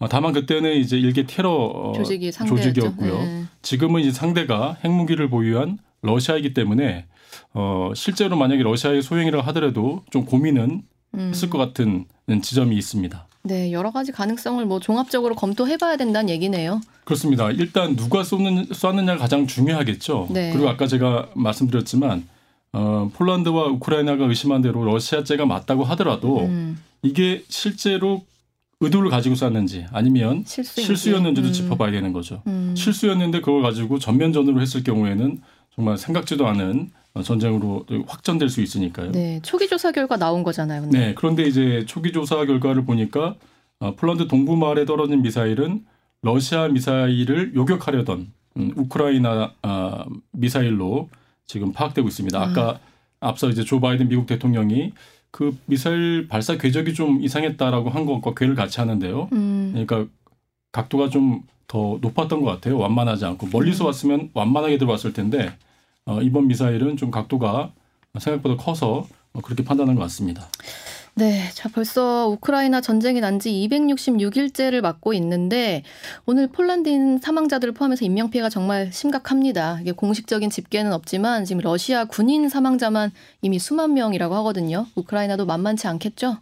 다만 0.09 0.33
그때는 0.33 0.75
이제 0.77 0.97
일개 0.97 1.25
테러 1.25 1.51
어, 1.51 1.93
조직이. 1.95 2.31
조직이었고요. 2.31 3.17
네. 3.17 3.43
지금은 3.61 4.01
이제 4.01 4.11
상대가 4.11 4.77
핵무기를 4.83 5.29
보유한 5.29 5.77
러시아이기 6.01 6.53
때문에 6.53 7.05
어, 7.53 7.91
실제로 7.95 8.37
만약에 8.37 8.63
러시아의 8.63 9.01
소행이라고 9.01 9.43
하더라도 9.47 10.03
좀 10.09 10.25
고민은 10.25 10.81
음. 11.13 11.29
했을 11.29 11.49
것 11.49 11.57
같은 11.57 12.05
지점이 12.41 12.75
있습니다. 12.75 13.27
네, 13.43 13.71
여러 13.71 13.91
가지 13.91 14.11
가능성을 14.11 14.63
뭐 14.65 14.79
종합적으로 14.79 15.35
검토해봐야 15.35 15.97
된다는 15.97 16.29
얘기네요. 16.29 16.79
그렇습니다. 17.05 17.49
일단 17.51 17.95
누가 17.95 18.23
쏘는, 18.23 18.65
쏘느냐가 18.71 19.19
가장 19.19 19.47
중요하겠죠. 19.47 20.27
네. 20.29 20.51
그리고 20.51 20.69
아까 20.69 20.87
제가 20.87 21.29
말씀드렸지만 21.33 22.27
어, 22.73 23.09
폴란드와 23.13 23.65
우크라이나가 23.67 24.25
의심한 24.25 24.61
대로 24.61 24.83
러시아제가 24.85 25.45
맞다고 25.45 25.83
하더라도 25.85 26.41
음, 26.41 26.81
이게 27.01 27.43
실제로 27.49 28.23
의도를 28.81 29.09
가지고 29.09 29.35
쐈는지 29.35 29.85
아니면 29.91 30.43
실수인지. 30.45 30.87
실수였는지도 30.87 31.47
음. 31.47 31.53
짚어봐야 31.53 31.91
되는 31.91 32.11
거죠. 32.11 32.41
음. 32.47 32.73
실수였는데 32.75 33.41
그걸 33.41 33.61
가지고 33.61 33.99
전면전으로 33.99 34.59
했을 34.59 34.83
경우에는 34.83 35.39
정말 35.73 35.97
생각지도 35.97 36.47
않은 36.47 36.89
전쟁으로 37.23 37.85
확전될 38.07 38.49
수 38.49 38.61
있으니까요. 38.61 39.11
네, 39.11 39.39
초기 39.43 39.67
조사 39.67 39.91
결과 39.91 40.17
나온 40.17 40.43
거잖아요. 40.43 40.81
근데. 40.81 40.99
네, 40.99 41.13
그런데 41.13 41.43
이제 41.43 41.85
초기 41.85 42.11
조사 42.11 42.43
결과를 42.45 42.83
보니까 42.85 43.35
어, 43.79 43.95
폴란드 43.95 44.27
동부 44.27 44.55
마을에 44.57 44.85
떨어진 44.85 45.21
미사일은 45.21 45.85
러시아 46.21 46.67
미사일을 46.67 47.53
요격하려던 47.55 48.31
음, 48.57 48.73
우크라이나 48.75 49.53
아, 49.61 50.05
미사일로 50.31 51.09
지금 51.45 51.71
파악되고 51.73 52.07
있습니다. 52.07 52.41
아까 52.41 52.79
앞서 53.19 53.49
이제 53.49 53.63
조 53.63 53.79
바이든 53.79 54.07
미국 54.07 54.25
대통령이 54.25 54.93
그 55.31 55.57
미사일 55.65 56.27
발사 56.27 56.57
궤적이 56.57 56.93
좀 56.93 57.21
이상했다라고 57.21 57.89
한 57.89 58.05
것과 58.05 58.33
궤를 58.35 58.55
같이 58.55 58.79
하는데요. 58.79 59.29
음, 59.31 59.69
그러니까 59.73 60.05
각도가 60.71 61.09
좀 61.09 61.43
더 61.71 61.97
높았던 62.01 62.41
것 62.41 62.51
같아요. 62.51 62.77
완만하지 62.77 63.23
않고 63.23 63.47
멀리서 63.49 63.85
왔으면 63.85 64.29
완만하게 64.33 64.77
들어왔을 64.77 65.13
텐데 65.13 65.53
어, 66.05 66.21
이번 66.21 66.49
미사일은 66.49 66.97
좀 66.97 67.11
각도가 67.11 67.71
생각보다 68.19 68.61
커서 68.61 68.97
어, 68.97 69.07
그렇게 69.43 69.63
판단한 69.63 69.95
것 69.95 70.01
같습니다. 70.03 70.47
네, 71.13 71.49
자 71.53 71.67
벌써 71.67 72.27
우크라이나 72.29 72.79
전쟁이 72.79 73.19
난 73.19 73.37
지 73.39 73.49
266일째를 73.51 74.81
맞고 74.81 75.13
있는데 75.13 75.83
오늘 76.25 76.47
폴란드인 76.47 77.19
사망자들을 77.19 77.73
포함해서 77.73 78.05
인명 78.05 78.29
피해가 78.29 78.49
정말 78.49 78.93
심각합니다. 78.93 79.79
이게 79.81 79.91
공식적인 79.91 80.49
집계는 80.49 80.93
없지만 80.93 81.43
지금 81.43 81.61
러시아 81.61 82.05
군인 82.05 82.47
사망자만 82.49 83.11
이미 83.41 83.59
수만 83.59 83.93
명이라고 83.93 84.35
하거든요. 84.35 84.85
우크라이나도 84.95 85.45
만만치 85.45 85.87
않겠죠. 85.87 86.37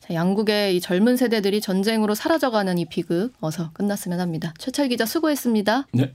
자, 0.00 0.14
양국의 0.14 0.76
이 0.76 0.80
젊은 0.80 1.16
세대들이 1.16 1.60
전쟁으로 1.62 2.14
사라져가는 2.14 2.76
이 2.78 2.84
비극 2.86 3.32
어서 3.40 3.70
끝났으면 3.72 4.20
합니다. 4.20 4.52
최철 4.58 4.88
기자 4.88 5.06
수고했습니다. 5.06 5.86
네. 5.92 6.14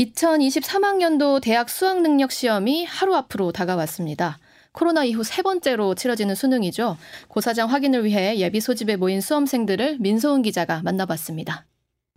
2023학년도 0.00 1.42
대학 1.42 1.68
수학 1.68 2.00
능력 2.00 2.32
시험이 2.32 2.86
하루 2.86 3.14
앞으로 3.14 3.52
다가왔습니다. 3.52 4.38
코로나 4.72 5.04
이후 5.04 5.22
세 5.24 5.42
번째로 5.42 5.94
치러지는 5.94 6.34
수능이죠. 6.34 6.96
고사장 7.28 7.68
확인을 7.68 8.04
위해 8.04 8.38
예비 8.38 8.60
소집에 8.60 8.96
모인 8.96 9.20
수험생들을 9.20 9.98
민소은 10.00 10.42
기자가 10.42 10.80
만나봤습니다. 10.84 11.66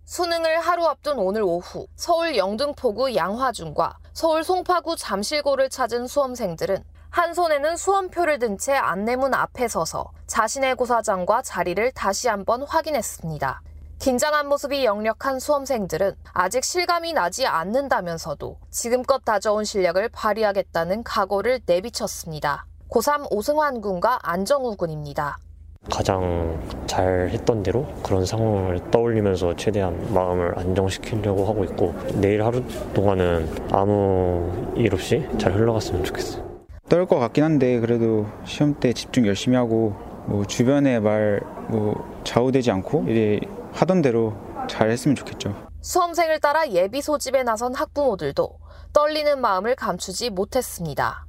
수능을 0.06 0.60
하루 0.60 0.86
앞둔 0.86 1.18
오늘 1.18 1.42
오후 1.42 1.86
서울 1.96 2.36
영등포구 2.36 3.14
양화중과 3.14 3.98
서울 4.12 4.44
송파구 4.44 4.96
잠실고를 4.96 5.68
찾은 5.68 6.06
수험생들은 6.06 6.84
한 7.10 7.34
손에는 7.34 7.76
수험표를 7.76 8.38
든 8.38 8.56
채 8.58 8.72
안내문 8.72 9.34
앞에 9.34 9.68
서서 9.68 10.10
자신의 10.26 10.76
고사장과 10.76 11.42
자리를 11.42 11.92
다시 11.92 12.28
한번 12.28 12.62
확인했습니다. 12.62 13.62
긴장한 14.04 14.48
모습이 14.50 14.84
역력한 14.84 15.40
수험생들은 15.40 16.12
아직 16.34 16.62
실감이 16.62 17.14
나지 17.14 17.46
않는다면서도 17.46 18.58
지금껏 18.70 19.24
다져온 19.24 19.64
실력을 19.64 20.06
발휘하겠다는 20.10 21.04
각오를 21.04 21.60
내비쳤습니다. 21.64 22.66
고3 22.90 23.28
오승환 23.30 23.80
군과 23.80 24.18
안정우 24.22 24.76
군입니다. 24.76 25.38
가장 25.90 26.62
잘 26.86 27.30
했던 27.30 27.62
대로 27.62 27.86
그런 28.02 28.26
상황을 28.26 28.90
떠올리면서 28.90 29.56
최대한 29.56 30.12
마음을 30.12 30.52
안정시키려고 30.58 31.46
하고 31.46 31.64
있고 31.64 31.94
내일 32.20 32.44
하루 32.44 32.62
동안은 32.92 33.48
아무 33.72 34.74
일 34.76 34.92
없이 34.92 35.26
잘 35.38 35.54
흘러갔으면 35.54 36.04
좋겠어요. 36.04 36.44
떨 36.90 37.06
것 37.06 37.18
같긴 37.18 37.42
한데 37.42 37.80
그래도 37.80 38.26
시험 38.44 38.74
때 38.74 38.92
집중 38.92 39.26
열심히 39.26 39.56
하고 39.56 39.94
뭐 40.26 40.44
주변의 40.44 41.00
말 41.00 41.40
뭐 41.68 42.20
좌우되지 42.24 42.70
않고 42.70 43.06
이제 43.08 43.40
하던 43.74 44.02
대로 44.02 44.34
잘 44.68 44.90
했으면 44.90 45.14
좋겠죠. 45.16 45.68
수험생을 45.82 46.40
따라 46.40 46.68
예비 46.70 47.02
소집에 47.02 47.42
나선 47.42 47.74
학부모들도 47.74 48.58
떨리는 48.92 49.40
마음을 49.40 49.74
감추지 49.74 50.30
못했습니다. 50.30 51.26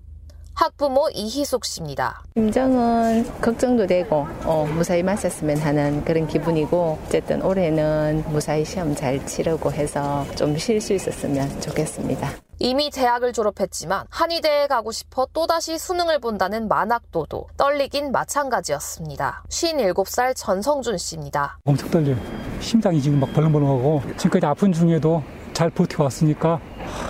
학부모 0.55 1.09
이희숙 1.13 1.65
씨입니다. 1.65 2.23
심정은 2.35 3.25
걱정도 3.41 3.85
되고 3.85 4.25
어, 4.45 4.65
무사히 4.73 5.03
마쳤으면 5.03 5.57
하는 5.57 6.03
그런 6.05 6.27
기분이고 6.27 6.97
어쨌든 7.05 7.41
올해는 7.41 8.23
무사히 8.29 8.63
시험 8.63 8.95
잘 8.95 9.23
치르고 9.25 9.71
해서 9.73 10.25
좀 10.35 10.55
쉴 10.57 10.79
수 10.79 10.93
있었으면 10.93 11.59
좋겠습니다. 11.61 12.29
이미 12.59 12.89
대학을 12.89 13.33
졸업했지만 13.33 14.05
한의대에 14.09 14.67
가고 14.67 14.93
싶어 14.93 15.27
또다시 15.33 15.77
수능을 15.77 16.19
본다는 16.19 16.69
만학도도 16.69 17.47
떨리긴 17.57 18.13
마찬가지였습니다. 18.13 19.43
57살 19.49 20.33
전성준 20.37 20.97
씨입니다. 20.97 21.57
엄청 21.65 21.89
떨려요. 21.91 22.15
심장이 22.61 23.01
지금 23.01 23.19
막 23.19 23.33
벌렁벌렁하고 23.33 24.01
지금까지 24.15 24.45
아픈 24.45 24.71
중에도 24.71 25.21
잘 25.51 25.69
버텨왔으니까 25.69 26.59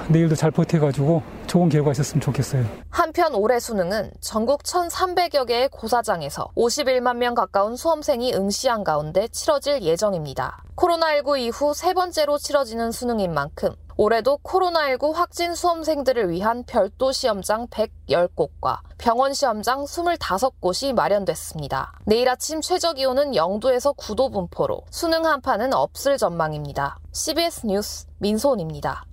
내일도 0.09 0.35
잘 0.35 0.49
버텨가지고 0.49 1.21
좋은 1.55 1.69
결과 1.69 1.91
있었으면 1.91 2.19
좋겠어요. 2.19 2.65
한편 2.89 3.33
올해 3.33 3.61
수능은 3.61 4.11
전국 4.19 4.63
1,300여 4.63 5.47
개의 5.47 5.69
고사장에서 5.69 6.49
51만 6.57 7.15
명 7.15 7.33
가까운 7.33 7.77
수험생이 7.77 8.33
응시한 8.33 8.83
가운데 8.83 9.29
치러질 9.29 9.81
예정입니다. 9.81 10.65
코로나19 10.75 11.39
이후 11.39 11.73
세 11.73 11.93
번째로 11.93 12.37
치러지는 12.37 12.91
수능인 12.91 13.33
만큼 13.33 13.69
올해도 13.95 14.39
코로나19 14.43 15.13
확진 15.13 15.55
수험생들을 15.55 16.29
위한 16.29 16.65
별도 16.65 17.13
시험장 17.13 17.67
110곳과 17.67 18.79
병원 18.97 19.33
시험장 19.33 19.85
25곳이 19.85 20.91
마련됐습니다. 20.93 21.93
내일 22.03 22.27
아침 22.27 22.59
최저 22.59 22.91
기온은 22.91 23.31
0도에서 23.31 23.95
9도 23.95 24.33
분포로 24.33 24.81
수능 24.89 25.25
한파는 25.25 25.73
없을 25.73 26.17
전망입니다. 26.17 26.97
CBS 27.13 27.65
뉴스 27.65 28.07
민소은입니다. 28.19 29.05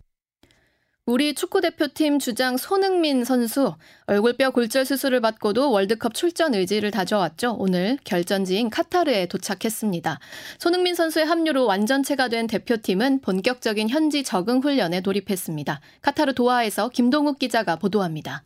우리 1.04 1.34
축구대표팀 1.34 2.20
주장 2.20 2.56
손흥민 2.56 3.24
선수 3.24 3.74
얼굴뼈 4.06 4.50
골절 4.50 4.84
수술을 4.84 5.20
받고도 5.20 5.72
월드컵 5.72 6.14
출전 6.14 6.54
의지를 6.54 6.92
다져왔죠. 6.92 7.56
오늘 7.58 7.98
결전지인 8.04 8.70
카타르에 8.70 9.26
도착했습니다. 9.26 10.20
손흥민 10.60 10.94
선수의 10.94 11.26
합류로 11.26 11.66
완전체가 11.66 12.28
된 12.28 12.46
대표팀은 12.46 13.20
본격적인 13.20 13.88
현지 13.88 14.22
적응 14.22 14.60
훈련에 14.60 15.00
돌입했습니다. 15.00 15.80
카타르 16.02 16.34
도하에서 16.34 16.90
김동욱 16.90 17.40
기자가 17.40 17.74
보도합니다. 17.74 18.44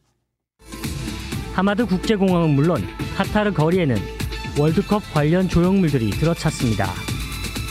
하마드 1.52 1.84
국제공항은 1.84 2.54
물론 2.54 2.82
카타르 3.18 3.52
거리에는 3.52 3.96
월드컵 4.58 5.02
관련 5.12 5.50
조형물들이 5.50 6.08
들어찼습니다. 6.08 6.90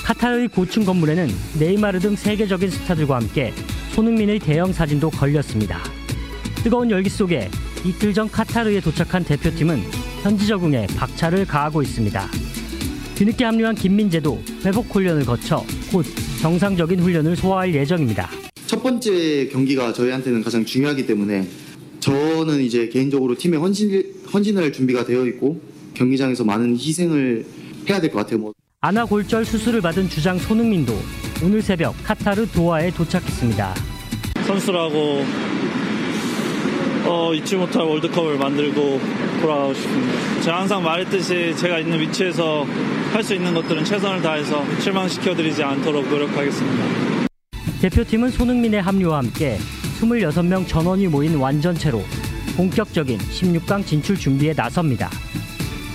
카타르의 0.05 0.49
고층 0.49 0.85
건물에는 0.85 1.27
네이마르 1.59 1.99
등 1.99 2.15
세계적인 2.15 2.69
스타들과 2.69 3.15
함께 3.15 3.51
손흥민의 3.95 4.39
대형 4.39 4.73
사진도 4.73 5.09
걸렸습니다. 5.09 5.81
뜨거운 6.65 6.91
열기 6.91 7.09
속에 7.09 7.49
이틀 7.85 8.13
전 8.13 8.29
카타르에 8.29 8.81
도착한 8.81 9.23
대표팀은 9.23 9.79
현지 10.21 10.47
적응에 10.47 10.85
박차를 10.97 11.45
가하고 11.45 11.81
있습니다. 11.81 12.27
뒤늦게 13.15 13.45
합류한 13.45 13.75
김민재도 13.75 14.43
회복 14.65 14.93
훈련을 14.93 15.23
거쳐 15.23 15.63
곧 15.93 16.05
정상적인 16.41 16.99
훈련을 16.99 17.37
소화할 17.37 17.73
예정입니다. 17.73 18.29
첫 18.67 18.83
번째 18.83 19.47
경기가 19.47 19.93
저희한테는 19.93 20.43
가장 20.43 20.65
중요하기 20.65 21.05
때문에 21.05 21.47
저는 22.01 22.59
이제 22.59 22.89
개인적으로 22.89 23.37
팀에 23.37 23.55
헌신, 23.55 24.03
헌신할 24.33 24.73
준비가 24.73 25.05
되어 25.05 25.25
있고 25.27 25.61
경기장에서 25.93 26.43
많은 26.43 26.75
희생을 26.75 27.45
해야 27.87 28.01
될 28.01 28.11
것 28.11 28.17
같아요. 28.19 28.39
뭐. 28.39 28.53
아나 28.85 29.03
골절 29.03 29.45
수술을 29.45 29.81
받은 29.81 30.09
주장 30.09 30.37
손흥민도 30.37 30.93
오늘 31.43 31.59
새벽 31.63 31.95
카타르 32.03 32.45
도하에 32.45 32.91
도착했습니다. 32.91 33.73
선수라고 34.45 35.25
어, 37.07 37.33
잊지 37.33 37.55
못할 37.55 37.81
월드컵을 37.81 38.37
만들고 38.37 39.01
돌아가고 39.41 39.73
싶습니다. 39.73 40.41
제가 40.41 40.59
항상 40.59 40.83
말했듯이 40.83 41.55
제가 41.57 41.79
있는 41.79 41.99
위치에서 41.99 42.63
할 43.11 43.23
수 43.23 43.33
있는 43.33 43.55
것들은 43.55 43.85
최선을 43.85 44.21
다해서 44.21 44.63
실망시켜드리지 44.79 45.63
않도록 45.63 46.07
노력하겠습니다. 46.07 46.85
대표팀은 47.81 48.29
손흥민의 48.29 48.83
합류와 48.83 49.17
함께 49.17 49.57
26명 49.99 50.67
전원이 50.67 51.07
모인 51.07 51.37
완전체로 51.37 52.03
본격적인 52.55 53.17
16강 53.17 53.83
진출 53.83 54.15
준비에 54.15 54.53
나섭니다. 54.53 55.09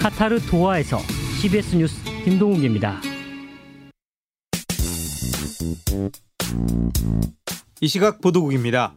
카타르 0.01 0.41
도하에서 0.41 0.99
CBS 1.41 1.77
뉴스 1.77 2.10
김동욱입니다. 2.25 3.01
이 7.81 7.89
시각 7.89 8.21
보도국입니다. 8.21 8.95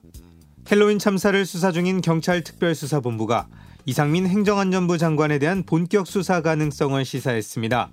헬로윈 0.69 0.99
참사를 0.99 1.45
수사 1.45 1.71
중인 1.71 2.01
경찰 2.01 2.43
특별수사본부가 2.43 3.47
이상민 3.85 4.27
행정안전부 4.27 4.97
장관에 4.97 5.39
대한 5.39 5.63
본격 5.63 6.07
수사 6.07 6.41
가능성을 6.41 7.03
시사했습니다. 7.05 7.91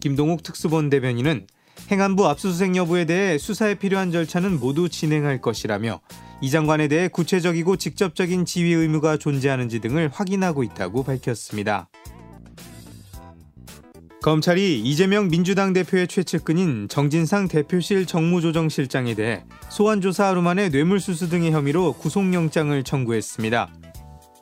김동욱 0.00 0.42
특수본 0.42 0.90
대변인은 0.90 1.46
행안부 1.90 2.26
압수수색 2.28 2.76
여부에 2.76 3.06
대해 3.06 3.38
수사에 3.38 3.76
필요한 3.76 4.12
절차는 4.12 4.60
모두 4.60 4.88
진행할 4.90 5.40
것이라며 5.40 6.00
이 6.42 6.50
장관에 6.50 6.88
대해 6.88 7.08
구체적이고 7.08 7.76
직접적인 7.76 8.44
지휘 8.44 8.72
의무가 8.72 9.16
존재하는지 9.16 9.80
등을 9.80 10.10
확인하고 10.12 10.62
있다고 10.64 11.02
밝혔습니다. 11.02 11.88
검찰이 14.22 14.80
이재명 14.80 15.28
민주당 15.28 15.72
대표의 15.72 16.06
최측근인 16.06 16.88
정진상 16.90 17.48
대표실 17.48 18.04
정무조정실장에 18.04 19.14
대해 19.14 19.44
소환조사 19.70 20.28
하루 20.28 20.42
만에 20.42 20.68
뇌물수수 20.68 21.30
등의 21.30 21.52
혐의로 21.52 21.94
구속영장을 21.94 22.82
청구했습니다. 22.82 23.70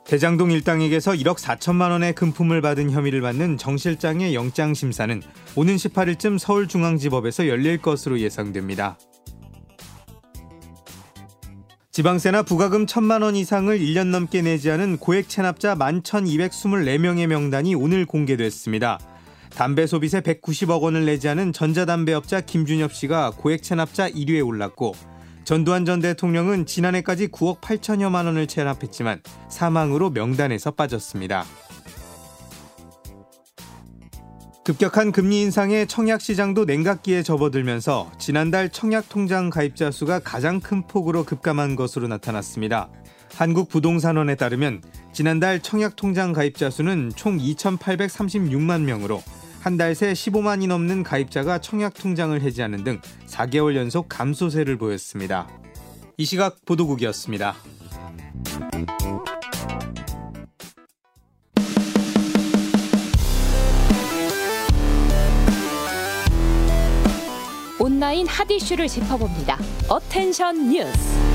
대장동 0.05 0.51
일당에게서 0.51 1.13
1억 1.13 1.37
4천만 1.37 1.91
원의 1.91 2.13
금품을 2.13 2.59
받은 2.61 2.91
혐의를 2.91 3.21
받는 3.21 3.57
정 3.57 3.77
실장의 3.77 4.35
영장 4.35 4.73
심사는 4.73 5.21
오는 5.55 5.75
18일쯤 5.77 6.39
서울중앙지법에서 6.39 7.47
열릴 7.47 7.77
것으로 7.77 8.19
예상됩니다. 8.19 8.97
지방세나 11.93 12.43
부가금 12.43 12.85
1천만 12.85 13.23
원 13.23 13.37
이상을 13.37 13.79
1년 13.79 14.07
넘게 14.07 14.41
내지 14.41 14.71
않은 14.71 14.97
고액 14.97 15.29
체납자 15.29 15.75
11,224명의 15.75 17.27
명단이 17.27 17.75
오늘 17.75 18.05
공개됐습니다. 18.05 18.99
담배 19.55 19.87
소비세 19.87 20.21
190억 20.21 20.81
원을 20.81 21.05
내지 21.05 21.27
않은 21.29 21.53
전자담배업자 21.53 22.41
김준엽 22.41 22.93
씨가 22.93 23.31
고액 23.37 23.63
체납자 23.63 24.09
1위에 24.09 24.45
올랐고 24.45 24.93
전두환 25.43 25.83
전 25.83 25.99
대통령은 25.99 26.65
지난해까지 26.65 27.29
9억 27.29 27.59
8천여만 27.59 28.25
원을 28.25 28.47
체납했지만 28.47 29.21
사망으로 29.49 30.11
명단에서 30.11 30.71
빠졌습니다. 30.71 31.43
급격한 34.63 35.11
금리 35.11 35.41
인상에 35.41 35.87
청약 35.87 36.21
시장도 36.21 36.65
냉각기에 36.65 37.23
접어들면서 37.23 38.11
지난달 38.19 38.69
청약 38.69 39.09
통장 39.09 39.49
가입자 39.49 39.89
수가 39.89 40.19
가장 40.19 40.59
큰 40.59 40.85
폭으로 40.85 41.23
급감한 41.23 41.75
것으로 41.75 42.07
나타났습니다. 42.07 42.89
한국부동산원에 43.33 44.35
따르면 44.35 44.83
지난달 45.11 45.59
청약 45.61 45.95
통장 45.95 46.33
가입자 46.33 46.69
수는 46.69 47.11
총 47.15 47.39
2,836만 47.39 48.81
명으로 48.81 49.23
한 49.61 49.77
달 49.77 49.93
새 49.93 50.13
15만이 50.13 50.67
넘는 50.67 51.03
가입자가 51.03 51.59
청약 51.59 51.93
통장을 51.93 52.39
해지하는 52.41 52.83
등 52.83 53.01
4개월 53.27 53.75
연속 53.75 54.07
감소세를 54.09 54.77
보였습니다. 54.77 55.47
이 56.17 56.25
시각 56.25 56.57
보도국이었습니다. 56.65 57.55
온라인 67.79 68.27
핫 68.27 68.49
이슈를 68.49 68.87
짚어봅니다. 68.87 69.57
Attention 69.87 70.69
뉴스. 70.69 71.28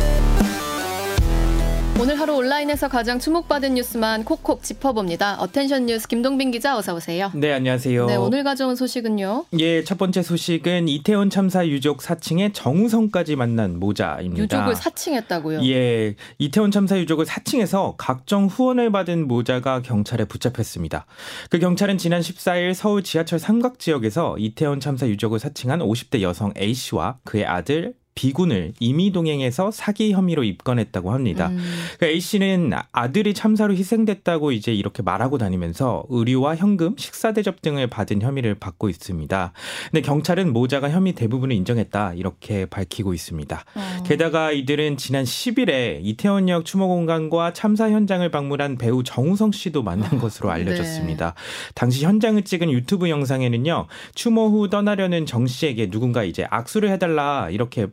오늘 2.00 2.18
하루 2.18 2.34
온라인에서 2.34 2.88
가장 2.88 3.20
주목받은 3.20 3.74
뉴스만 3.74 4.24
콕콕 4.24 4.64
짚어봅니다. 4.64 5.36
Attention 5.40 5.86
뉴스 5.86 6.08
김동빈 6.08 6.50
기자 6.50 6.76
어서 6.76 6.92
오세요. 6.94 7.30
네, 7.34 7.52
안녕하세요. 7.52 8.06
네, 8.06 8.16
오늘 8.16 8.42
가져온 8.42 8.74
소식은요. 8.74 9.46
예, 9.60 9.84
첫 9.84 9.96
번째 9.96 10.22
소식은 10.22 10.88
이태원 10.88 11.30
참사 11.30 11.66
유족 11.66 12.02
사칭에 12.02 12.52
정우성까지 12.52 13.36
만난 13.36 13.78
모자입니다. 13.78 14.42
유족을 14.42 14.74
사칭했다고요? 14.74 15.64
예, 15.66 16.16
이태원 16.38 16.72
참사 16.72 16.98
유족을 16.98 17.26
사칭해서 17.26 17.94
각종 17.96 18.46
후원을 18.46 18.90
받은 18.90 19.28
모자가 19.28 19.80
경찰에 19.82 20.24
붙잡혔습니다. 20.24 21.06
그 21.48 21.60
경찰은 21.60 21.96
지난 21.98 22.20
14일 22.20 22.74
서울 22.74 23.04
지하철 23.04 23.38
삼각 23.38 23.78
지역에서 23.78 24.36
이태원 24.38 24.80
참사 24.80 25.06
유족을 25.06 25.38
사칭한 25.38 25.78
50대 25.78 26.22
여성 26.22 26.52
A 26.58 26.74
씨와 26.74 27.18
그의 27.22 27.46
아들 27.46 27.94
비군을 28.14 28.74
임의 28.78 29.10
동행해서 29.10 29.70
사기 29.70 30.12
혐의로 30.12 30.44
입건했다고 30.44 31.12
합니다. 31.12 31.48
음. 31.48 31.58
그러니까 31.96 32.06
A 32.06 32.20
씨는 32.20 32.72
아들이 32.92 33.34
참사로 33.34 33.74
희생됐다고 33.74 34.52
이제 34.52 34.72
이렇게 34.72 35.02
말하고 35.02 35.38
다니면서 35.38 36.04
의류와 36.08 36.56
현금, 36.56 36.94
식사 36.96 37.32
대접 37.32 37.60
등을 37.62 37.88
받은 37.88 38.22
혐의를 38.22 38.54
받고 38.54 38.88
있습니다. 38.88 39.52
근데 39.90 40.00
경찰은 40.00 40.52
모자가 40.52 40.90
혐의 40.90 41.14
대부분을 41.14 41.56
인정했다 41.56 42.14
이렇게 42.14 42.66
밝히고 42.66 43.14
있습니다. 43.14 43.64
어. 43.74 44.02
게다가 44.06 44.52
이들은 44.52 44.96
지난 44.96 45.24
10일에 45.24 46.00
이태원역 46.02 46.64
추모 46.64 46.88
공간과 46.88 47.52
참사 47.52 47.90
현장을 47.90 48.28
방문한 48.30 48.78
배우 48.78 49.02
정우성 49.02 49.52
씨도 49.52 49.82
만난 49.82 50.18
것으로 50.18 50.50
알려졌습니다. 50.50 51.26
네. 51.26 51.72
당시 51.74 52.04
현장을 52.04 52.42
찍은 52.42 52.70
유튜브 52.70 53.10
영상에는요 53.10 53.86
추모 54.14 54.48
후 54.48 54.70
떠나려는 54.70 55.26
정 55.26 55.46
씨에게 55.46 55.90
누군가 55.90 56.22
이제 56.24 56.46
악수를 56.50 56.90
해달라 56.90 57.48
이렇게 57.50 57.88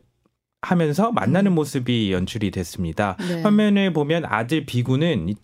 하면서 0.62 1.10
만나는 1.10 1.52
모습이 1.52 2.12
연출이 2.12 2.52
됐습니다. 2.52 3.16
네. 3.18 3.42
화면을 3.42 3.92
보면 3.92 4.24
아들 4.24 4.64
비구는 4.64 5.34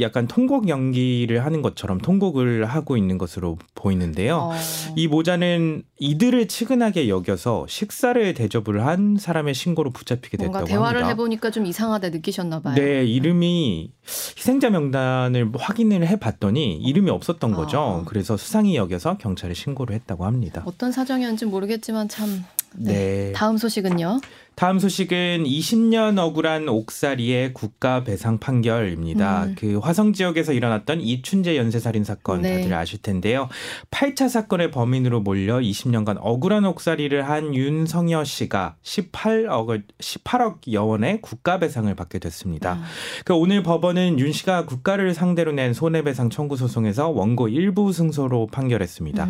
약간 0.00 0.26
통곡 0.26 0.68
연기를 0.68 1.44
하는 1.44 1.62
것처럼 1.62 1.98
통곡을 1.98 2.64
하고 2.64 2.96
있는 2.96 3.16
것으로 3.16 3.58
보이는데요. 3.76 4.36
어. 4.36 4.52
이 4.96 5.06
모자는 5.06 5.84
이들을 5.98 6.48
치근하게 6.48 7.08
여겨서 7.08 7.66
식사를 7.68 8.34
대접을 8.34 8.84
한 8.84 9.16
사람의 9.16 9.54
신고로 9.54 9.92
붙잡히게 9.92 10.36
뭔가 10.38 10.58
됐다고 10.58 10.68
대화를 10.68 11.02
합니다. 11.02 11.08
해보니까 11.10 11.50
좀 11.50 11.64
이상하다 11.64 12.10
느끼셨나 12.10 12.60
봐요. 12.60 12.74
네, 12.74 13.04
이름이 13.04 13.92
희생자 14.36 14.68
명단을 14.70 15.52
확인을 15.56 16.08
해봤더니 16.08 16.78
이름이 16.78 17.08
없었던 17.10 17.52
거죠. 17.52 18.02
그래서 18.06 18.36
수상이 18.36 18.76
여겨서 18.76 19.16
경찰에 19.16 19.54
신고를 19.54 19.94
했다고 19.94 20.26
합니다. 20.26 20.62
어떤 20.66 20.90
사정이었는지 20.90 21.46
모르겠지만 21.46 22.08
참. 22.08 22.44
네. 22.78 22.92
네. 22.92 23.32
다음 23.32 23.56
소식은요. 23.56 24.20
다음 24.56 24.78
소식은 24.78 25.44
20년 25.44 26.16
억울한 26.16 26.70
옥살이의 26.70 27.52
국가 27.52 28.02
배상 28.04 28.38
판결입니다. 28.38 29.44
음. 29.44 29.54
그 29.58 29.76
화성 29.76 30.14
지역에서 30.14 30.54
일어났던 30.54 31.02
이춘재 31.02 31.58
연쇄살인 31.58 32.04
사건 32.04 32.40
네. 32.40 32.62
다들 32.62 32.72
아실 32.72 33.02
텐데요. 33.02 33.50
8차 33.90 34.30
사건의 34.30 34.70
범인으로 34.70 35.20
몰려 35.20 35.58
20년간 35.58 36.16
억울한 36.20 36.64
옥살이를 36.64 37.28
한 37.28 37.54
윤성여 37.54 38.24
씨가 38.24 38.76
18억 38.82 39.82
18억 39.98 40.72
여원의 40.72 41.20
국가 41.20 41.58
배상을 41.58 41.94
받게 41.94 42.18
됐습니다. 42.18 42.80
그 43.26 43.34
오늘 43.34 43.62
법원은 43.62 44.18
윤 44.18 44.32
씨가 44.32 44.64
국가를 44.64 45.12
상대로 45.12 45.52
낸 45.52 45.74
손해배상 45.74 46.30
청구 46.30 46.56
소송에서 46.56 47.10
원고 47.10 47.48
일부 47.48 47.92
승소로 47.92 48.46
판결했습니다. 48.46 49.28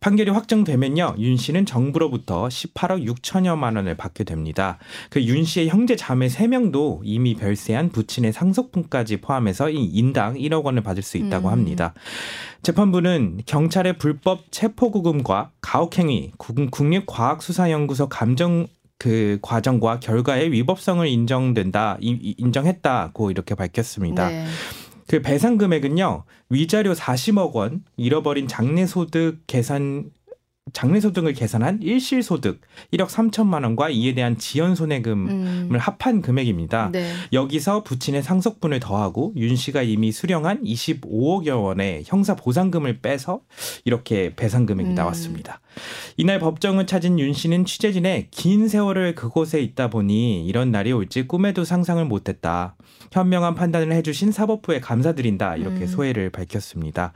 판결이 0.00 0.32
확정되면요, 0.32 1.14
윤 1.20 1.36
씨는 1.36 1.64
정부로부터 1.64 2.48
18억 2.48 3.06
6천여만 3.06 3.76
원을 3.76 3.96
받게 3.96 4.24
됩니다. 4.24 4.47
그 5.10 5.20
윤 5.24 5.44
씨의 5.44 5.68
형제 5.68 5.96
자매 5.96 6.26
3명도 6.28 7.00
이미 7.04 7.34
별세한 7.34 7.90
부친의 7.90 8.32
상속분까지 8.32 9.18
포함해서 9.20 9.70
이 9.70 9.84
인당 9.84 10.34
1억 10.34 10.64
원을 10.64 10.82
받을 10.82 11.02
수 11.02 11.16
있다고 11.18 11.48
음. 11.48 11.52
합니다. 11.52 11.94
재판부는 12.62 13.40
경찰의 13.46 13.98
불법 13.98 14.50
체포구금과 14.50 15.50
가혹행위, 15.60 16.32
국- 16.38 16.70
국립과학수사연구소 16.70 18.08
감정 18.08 18.66
그 18.98 19.38
과정과 19.42 20.00
결과의 20.00 20.50
위법성을 20.52 21.06
인정된다, 21.06 21.98
이- 22.00 22.34
인정했다고 22.36 23.30
이렇게 23.30 23.54
밝혔습니다. 23.54 24.28
네. 24.28 24.44
그 25.06 25.22
배상 25.22 25.56
금액은요 25.56 26.24
위자료 26.50 26.92
40억 26.94 27.52
원, 27.54 27.82
잃어버린 27.96 28.48
장래소득 28.48 29.44
계산 29.46 30.10
장래소득을 30.72 31.32
계산한 31.32 31.82
일실소득 31.82 32.60
1억 32.92 33.08
3천만 33.08 33.64
원과 33.64 33.90
이에 33.90 34.14
대한 34.14 34.38
지연 34.38 34.74
손해금을 34.74 35.30
음. 35.30 35.76
합한 35.78 36.22
금액입니다. 36.22 36.90
네. 36.92 37.12
여기서 37.32 37.82
부친의 37.82 38.22
상속분을 38.22 38.80
더하고 38.80 39.32
윤 39.36 39.56
씨가 39.56 39.82
이미 39.82 40.12
수령한 40.12 40.62
25억여 40.64 41.62
원의 41.62 42.04
형사 42.06 42.34
보상금을 42.34 43.00
빼서 43.00 43.40
이렇게 43.84 44.34
배상 44.34 44.66
금액이 44.66 44.90
음. 44.90 44.94
나왔습니다. 44.94 45.60
이날 46.16 46.38
법정을 46.38 46.86
찾은 46.86 47.18
윤 47.18 47.32
씨는 47.32 47.64
취재진에 47.64 48.28
긴 48.30 48.68
세월을 48.68 49.14
그곳에 49.14 49.60
있다 49.60 49.90
보니 49.90 50.46
이런 50.46 50.70
날이 50.70 50.92
올지 50.92 51.26
꿈에도 51.26 51.64
상상을 51.64 52.04
못했다. 52.04 52.76
현명한 53.12 53.54
판단을 53.54 53.92
해주신 53.92 54.32
사법부에 54.32 54.80
감사드린다. 54.80 55.56
이렇게 55.56 55.82
음. 55.82 55.86
소회를 55.86 56.30
밝혔습니다. 56.30 57.12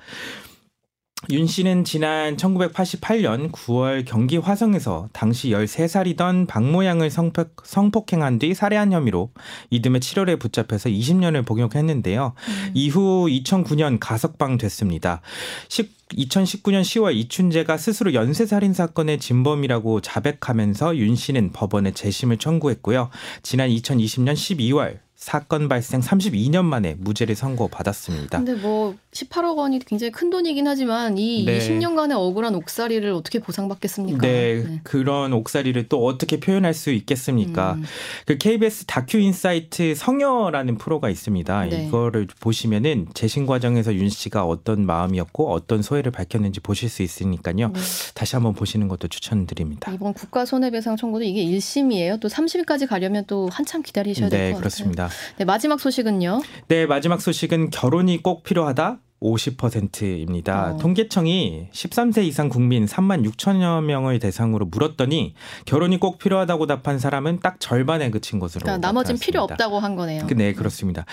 윤 1.31 1.47
씨는 1.47 1.85
지난 1.85 2.37
1988년 2.37 3.53
9월 3.53 4.05
경기 4.05 4.39
화성에서 4.39 5.09
당시 5.13 5.51
13살이던 5.51 6.49
박모 6.49 6.85
양을 6.85 7.11
성폭, 7.11 7.63
성폭행한 7.65 8.41
뒤 8.41 8.55
살해한 8.55 8.93
혐의로 8.93 9.31
이듬해 9.71 10.01
7월에 10.01 10.41
붙잡혀서 10.41 10.89
20년을 10.89 11.47
복역했는데요. 11.47 12.35
이후 12.75 13.29
2009년 13.29 13.99
가석방 14.01 14.59
됐습니다. 14.59 15.21
2019년 15.69 16.83
10월 16.83 17.15
이춘재가 17.15 17.77
스스로 17.77 18.15
연쇄살인 18.15 18.75
사건의 18.75 19.21
진범이라고 19.21 20.01
자백하면서 20.01 20.97
윤 20.97 21.15
씨는 21.15 21.53
법원에 21.53 21.93
재심을 21.93 22.39
청구했고요. 22.39 23.11
지난 23.43 23.71
2020년 23.71 24.35
12월 24.35 24.99
사건 25.23 25.69
발생 25.69 26.01
32년 26.01 26.65
만에 26.65 26.97
무죄를 26.99 27.37
선고받았습니다. 27.37 28.39
근데 28.39 28.55
뭐 28.55 28.97
18억 29.13 29.57
원이 29.57 29.79
굉장히 29.79 30.11
큰 30.11 30.31
돈이긴 30.31 30.67
하지만 30.67 31.17
이 31.17 31.45
네. 31.45 31.61
20년간의 31.61 32.17
억울한 32.17 32.57
옥살이를 32.57 33.13
어떻게 33.13 33.39
보상받겠습니까? 33.39 34.19
네, 34.19 34.81
그런 34.83 35.33
옥살이를 35.33 35.89
또 35.89 36.05
어떻게 36.05 36.41
표현할 36.41 36.75
수 36.75 36.91
있겠습니까? 36.91 37.75
음. 37.75 37.85
그 38.27 38.37
KBS 38.37 38.87
다큐 38.87 39.19
인사이트 39.19 39.95
성여라는 39.95 40.77
프로가 40.77 41.09
있습니다. 41.09 41.67
네. 41.67 41.87
이거를 41.87 42.27
보시면은 42.41 43.07
재심 43.15 43.47
과정에서 43.47 43.95
윤 43.95 44.09
씨가 44.09 44.45
어떤 44.45 44.85
마음이었고 44.85 45.53
어떤 45.53 45.83
소회를 45.83 46.11
밝혔는지 46.11 46.59
보실 46.59 46.89
수 46.89 47.05
있으니까요. 47.05 47.69
네. 47.69 47.81
다시 48.15 48.35
한번 48.35 48.55
보시는 48.55 48.89
것도 48.89 49.07
추천드립니다. 49.07 49.93
이번 49.93 50.15
국가 50.15 50.45
손해배상 50.45 50.97
청구도 50.97 51.25
이게 51.25 51.45
1심이에요. 51.45 52.19
또 52.19 52.27
3심까지 52.27 52.89
가려면 52.89 53.25
또 53.29 53.49
한참 53.53 53.83
기다리셔야 53.83 54.29
될것 54.29 54.41
네, 54.41 54.47
같아요. 54.49 54.59
그렇습니다. 54.59 55.12
네, 55.39 55.45
마지막 55.45 55.81
소식은요. 55.81 56.43
네, 56.69 56.87
마지막 56.87 57.21
소식은 57.21 57.71
결혼이 57.71 58.23
꼭 58.23 58.43
필요하다. 58.43 58.99
50%입니다. 59.23 60.73
어. 60.73 60.77
통계청이 60.79 61.69
13세 61.73 62.25
이상 62.25 62.49
국민 62.49 62.87
3만 62.87 63.25
6천여 63.25 63.83
명을 63.85 64.19
대상으로 64.19 64.67
물었더니 64.67 65.35
결혼이 65.65 65.99
꼭 66.01 66.19
필요하다고 66.19 66.67
답한 66.67 66.99
사람은 66.99 67.41
딱 67.41 67.61
절반에 67.61 68.11
그친 68.11 68.39
것으로 68.39 68.65
그러니까 68.65 68.87
나머진 68.87 69.17
필요. 69.19 69.43
없다고 69.43 69.79
한 69.79 69.97
거네요. 69.97 70.27
그, 70.27 70.35
네, 70.35 70.53
그렇습니다. 70.53 71.05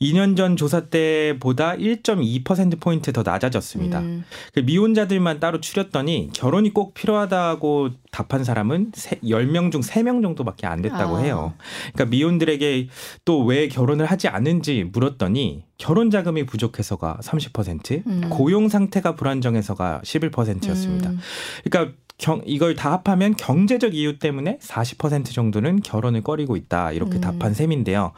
2년 0.00 0.36
전 0.36 0.56
조사 0.56 0.80
때보다 0.82 1.74
1.2%포인트 1.76 3.12
더 3.12 3.22
낮아졌습니다. 3.22 4.00
음. 4.00 4.24
그 4.52 4.60
미혼자들만 4.60 5.40
따로 5.40 5.60
추렸더니 5.60 6.30
결혼이 6.34 6.70
꼭 6.74 6.94
필요하다고 6.94 7.90
답한 8.14 8.44
사람은 8.44 8.92
세- 8.94 9.18
10명 9.24 9.72
중 9.72 9.80
3명 9.80 10.22
정도밖에 10.22 10.68
안 10.68 10.82
됐다고 10.82 11.16
아. 11.16 11.20
해요. 11.20 11.54
그러니까 11.92 12.04
미혼들에게 12.10 12.88
또 13.24 13.44
왜 13.44 13.66
결혼을 13.68 14.06
하지 14.06 14.28
않는지 14.28 14.84
물었더니 14.92 15.64
결혼 15.78 16.10
자금이 16.12 16.46
부족해서가 16.46 17.18
30%, 17.22 18.06
음. 18.06 18.28
고용 18.30 18.68
상태가 18.68 19.16
불안정해서가 19.16 20.00
11%였습니다. 20.04 21.10
음. 21.10 21.18
그러니까 21.64 21.96
경, 22.16 22.40
이걸 22.46 22.76
다 22.76 22.92
합하면 22.92 23.34
경제적 23.34 23.92
이유 23.96 24.20
때문에 24.20 24.58
40% 24.62 25.32
정도는 25.34 25.80
결혼을 25.82 26.22
꺼리고 26.22 26.54
있다 26.56 26.92
이렇게 26.92 27.16
음. 27.16 27.20
답한 27.20 27.52
셈인데요. 27.54 28.12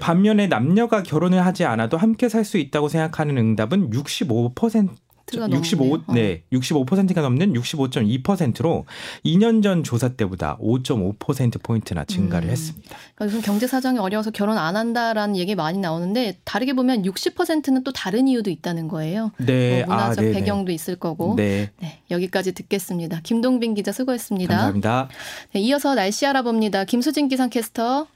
반면에 0.00 0.46
남녀가 0.46 1.02
결혼을 1.02 1.44
하지 1.44 1.66
않아도 1.66 1.98
함께 1.98 2.30
살 2.30 2.44
수 2.46 2.56
있다고 2.56 2.88
생각하는 2.88 3.36
응답은 3.36 3.90
65% 3.90 4.88
가 5.36 5.48
65, 5.48 5.84
넘네요. 5.84 6.04
어. 6.06 6.14
네, 6.14 6.42
65%가 6.52 7.20
넘는 7.20 7.52
65.2%로 7.52 8.86
2년 9.24 9.62
전 9.62 9.82
조사 9.82 10.08
때보다 10.08 10.56
5.5% 10.58 11.62
포인트나 11.62 12.04
증가를 12.04 12.48
음. 12.48 12.50
했습니다. 12.50 12.96
그러니까 13.14 13.26
요즘 13.26 13.40
경제 13.42 13.66
사정이 13.66 13.98
어려워서 13.98 14.30
결혼 14.30 14.58
안 14.58 14.76
한다라는 14.76 15.36
얘기 15.36 15.54
많이 15.54 15.78
나오는데 15.78 16.38
다르게 16.44 16.72
보면 16.72 17.02
60%는 17.02 17.84
또 17.84 17.92
다른 17.92 18.28
이유도 18.28 18.50
있다는 18.50 18.88
거예요. 18.88 19.32
네, 19.38 19.84
뭐 19.84 19.94
문화적 19.94 20.24
아. 20.24 20.32
배경도 20.32 20.72
있을 20.72 20.96
거고. 20.96 21.34
네, 21.36 21.70
네, 21.80 22.00
여기까지 22.10 22.52
듣겠습니다. 22.52 23.20
김동빈 23.22 23.74
기자 23.74 23.92
수고했습니다. 23.92 24.54
감사합니다. 24.54 25.08
네, 25.52 25.60
이어서 25.60 25.94
날씨 25.94 26.26
알아봅니다. 26.26 26.84
김수진 26.84 27.28
기상캐스터. 27.28 28.06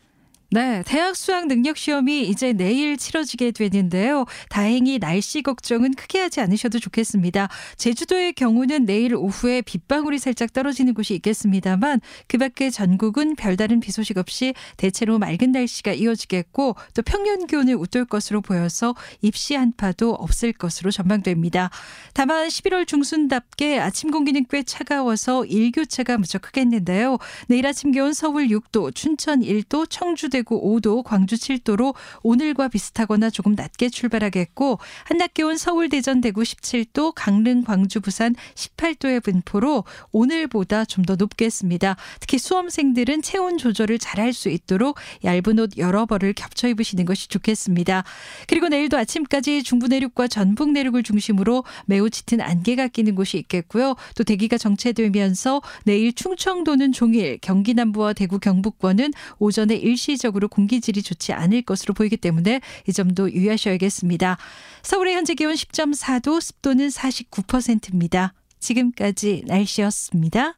네, 0.54 0.82
대학 0.84 1.16
수학 1.16 1.46
능력 1.46 1.78
시험이 1.78 2.28
이제 2.28 2.52
내일 2.52 2.98
치러지게 2.98 3.52
되는데요. 3.52 4.26
다행히 4.50 4.98
날씨 4.98 5.40
걱정은 5.40 5.94
크게 5.94 6.20
하지 6.20 6.42
않으셔도 6.42 6.78
좋겠습니다. 6.78 7.48
제주도의 7.78 8.34
경우는 8.34 8.84
내일 8.84 9.14
오후에 9.14 9.62
빗방울이 9.62 10.18
살짝 10.18 10.52
떨어지는 10.52 10.92
곳이 10.92 11.14
있겠습니다만 11.14 12.02
그 12.28 12.36
밖에 12.36 12.68
전국은 12.68 13.34
별다른 13.36 13.80
비 13.80 13.92
소식 13.92 14.18
없이 14.18 14.52
대체로 14.76 15.18
맑은 15.18 15.52
날씨가 15.52 15.94
이어지겠고 15.94 16.76
또 16.92 17.00
평년 17.00 17.46
기온을 17.46 17.74
웃돌 17.76 18.04
것으로 18.04 18.42
보여서 18.42 18.94
입시 19.22 19.54
한파도 19.54 20.12
없을 20.12 20.52
것으로 20.52 20.90
전망됩니다. 20.90 21.70
다만 22.12 22.48
11월 22.48 22.86
중순답게 22.86 23.78
아침 23.78 24.10
공기는 24.10 24.44
꽤 24.50 24.62
차가워서 24.64 25.46
일교차가 25.46 26.18
무척 26.18 26.42
크겠는데요. 26.42 27.16
내일 27.48 27.66
아침 27.66 27.90
기온 27.90 28.12
서울 28.12 28.48
6도, 28.48 28.94
춘천 28.94 29.40
1도, 29.40 29.86
청주 29.88 30.28
대구 30.28 30.41
대구 30.42 30.60
5도, 30.60 31.04
광주 31.04 31.36
7도로 31.36 31.94
오늘과 32.24 32.66
비슷하거나 32.66 33.30
조금 33.30 33.54
낮게 33.54 33.90
출발하겠고 33.90 34.80
한낮 35.04 35.34
기온 35.34 35.56
서울, 35.56 35.88
대전, 35.88 36.20
대구 36.20 36.42
17도, 36.42 37.12
강릉, 37.14 37.62
광주, 37.62 38.00
부산 38.00 38.34
18도의 38.54 39.22
분포로 39.22 39.84
오늘보다 40.10 40.84
좀 40.84 41.02
더 41.02 41.16
높겠습니다. 41.16 41.96
특히 42.20 42.38
수험생들은 42.38 43.22
체온 43.22 43.58
조절을 43.58 43.98
잘할 43.98 44.32
수 44.32 44.48
있도록 44.48 44.98
얇은 45.24 45.58
옷 45.58 45.76
여러 45.78 46.06
벌을 46.06 46.32
겹쳐 46.32 46.68
입으시는 46.68 47.04
것이 47.04 47.28
좋겠습니다. 47.28 48.04
그리고 48.46 48.68
내일도 48.68 48.96
아침까지 48.96 49.64
중부 49.64 49.88
내륙과 49.88 50.28
전북 50.28 50.70
내륙을 50.70 51.02
중심으로 51.02 51.64
매우 51.86 52.08
짙은 52.08 52.40
안개가 52.40 52.86
끼는 52.88 53.16
곳이 53.16 53.36
있겠고요. 53.38 53.96
또 54.14 54.22
대기가 54.22 54.58
정체되면서 54.58 55.60
내일 55.84 56.12
충청도는 56.12 56.92
종일, 56.92 57.38
경기 57.40 57.74
남부와 57.74 58.12
대구 58.12 58.38
경북권은 58.38 59.12
오전에 59.40 59.74
일시 59.74 60.16
적으로 60.32 60.48
공기질이 60.48 61.02
좋지 61.02 61.32
않을 61.32 61.62
것으로 61.62 61.94
보이기 61.94 62.16
때문에 62.16 62.60
이 62.88 62.92
점도 62.92 63.30
유의하셔야겠습니다. 63.30 64.38
서울의 64.82 65.14
현재 65.14 65.34
기온 65.34 65.54
10.4도, 65.54 66.40
습도는 66.40 66.88
49%입니다. 66.88 68.34
지금까지 68.58 69.44
날씨였습니다. 69.46 70.56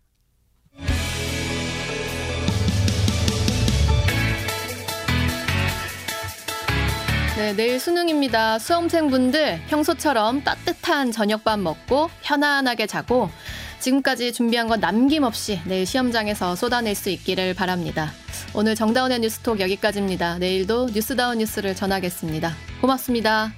네, 7.37 7.53
내일 7.53 7.81
수능입니다. 7.81 8.61
수험생분들 8.61 9.63
평소처럼 9.67 10.45
따뜻한 10.45 11.11
저녁밥 11.11 11.59
먹고 11.59 12.09
편안하게 12.23 12.87
자고 12.87 13.29
지금까지 13.81 14.33
준비한 14.33 14.69
건 14.69 14.79
남김없이 14.79 15.61
내일 15.65 15.85
시험장에서 15.85 16.55
쏟아낼 16.55 16.95
수 16.95 17.11
있기를 17.11 17.55
바랍니다. 17.55 18.13
오늘 18.55 18.77
정다운의 18.77 19.19
뉴스톡 19.19 19.59
여기까지입니다. 19.59 20.39
내일도 20.39 20.87
뉴스다운 20.95 21.39
뉴스를 21.39 21.75
전하겠습니다. 21.75 22.53
고맙습니다. 22.81 23.53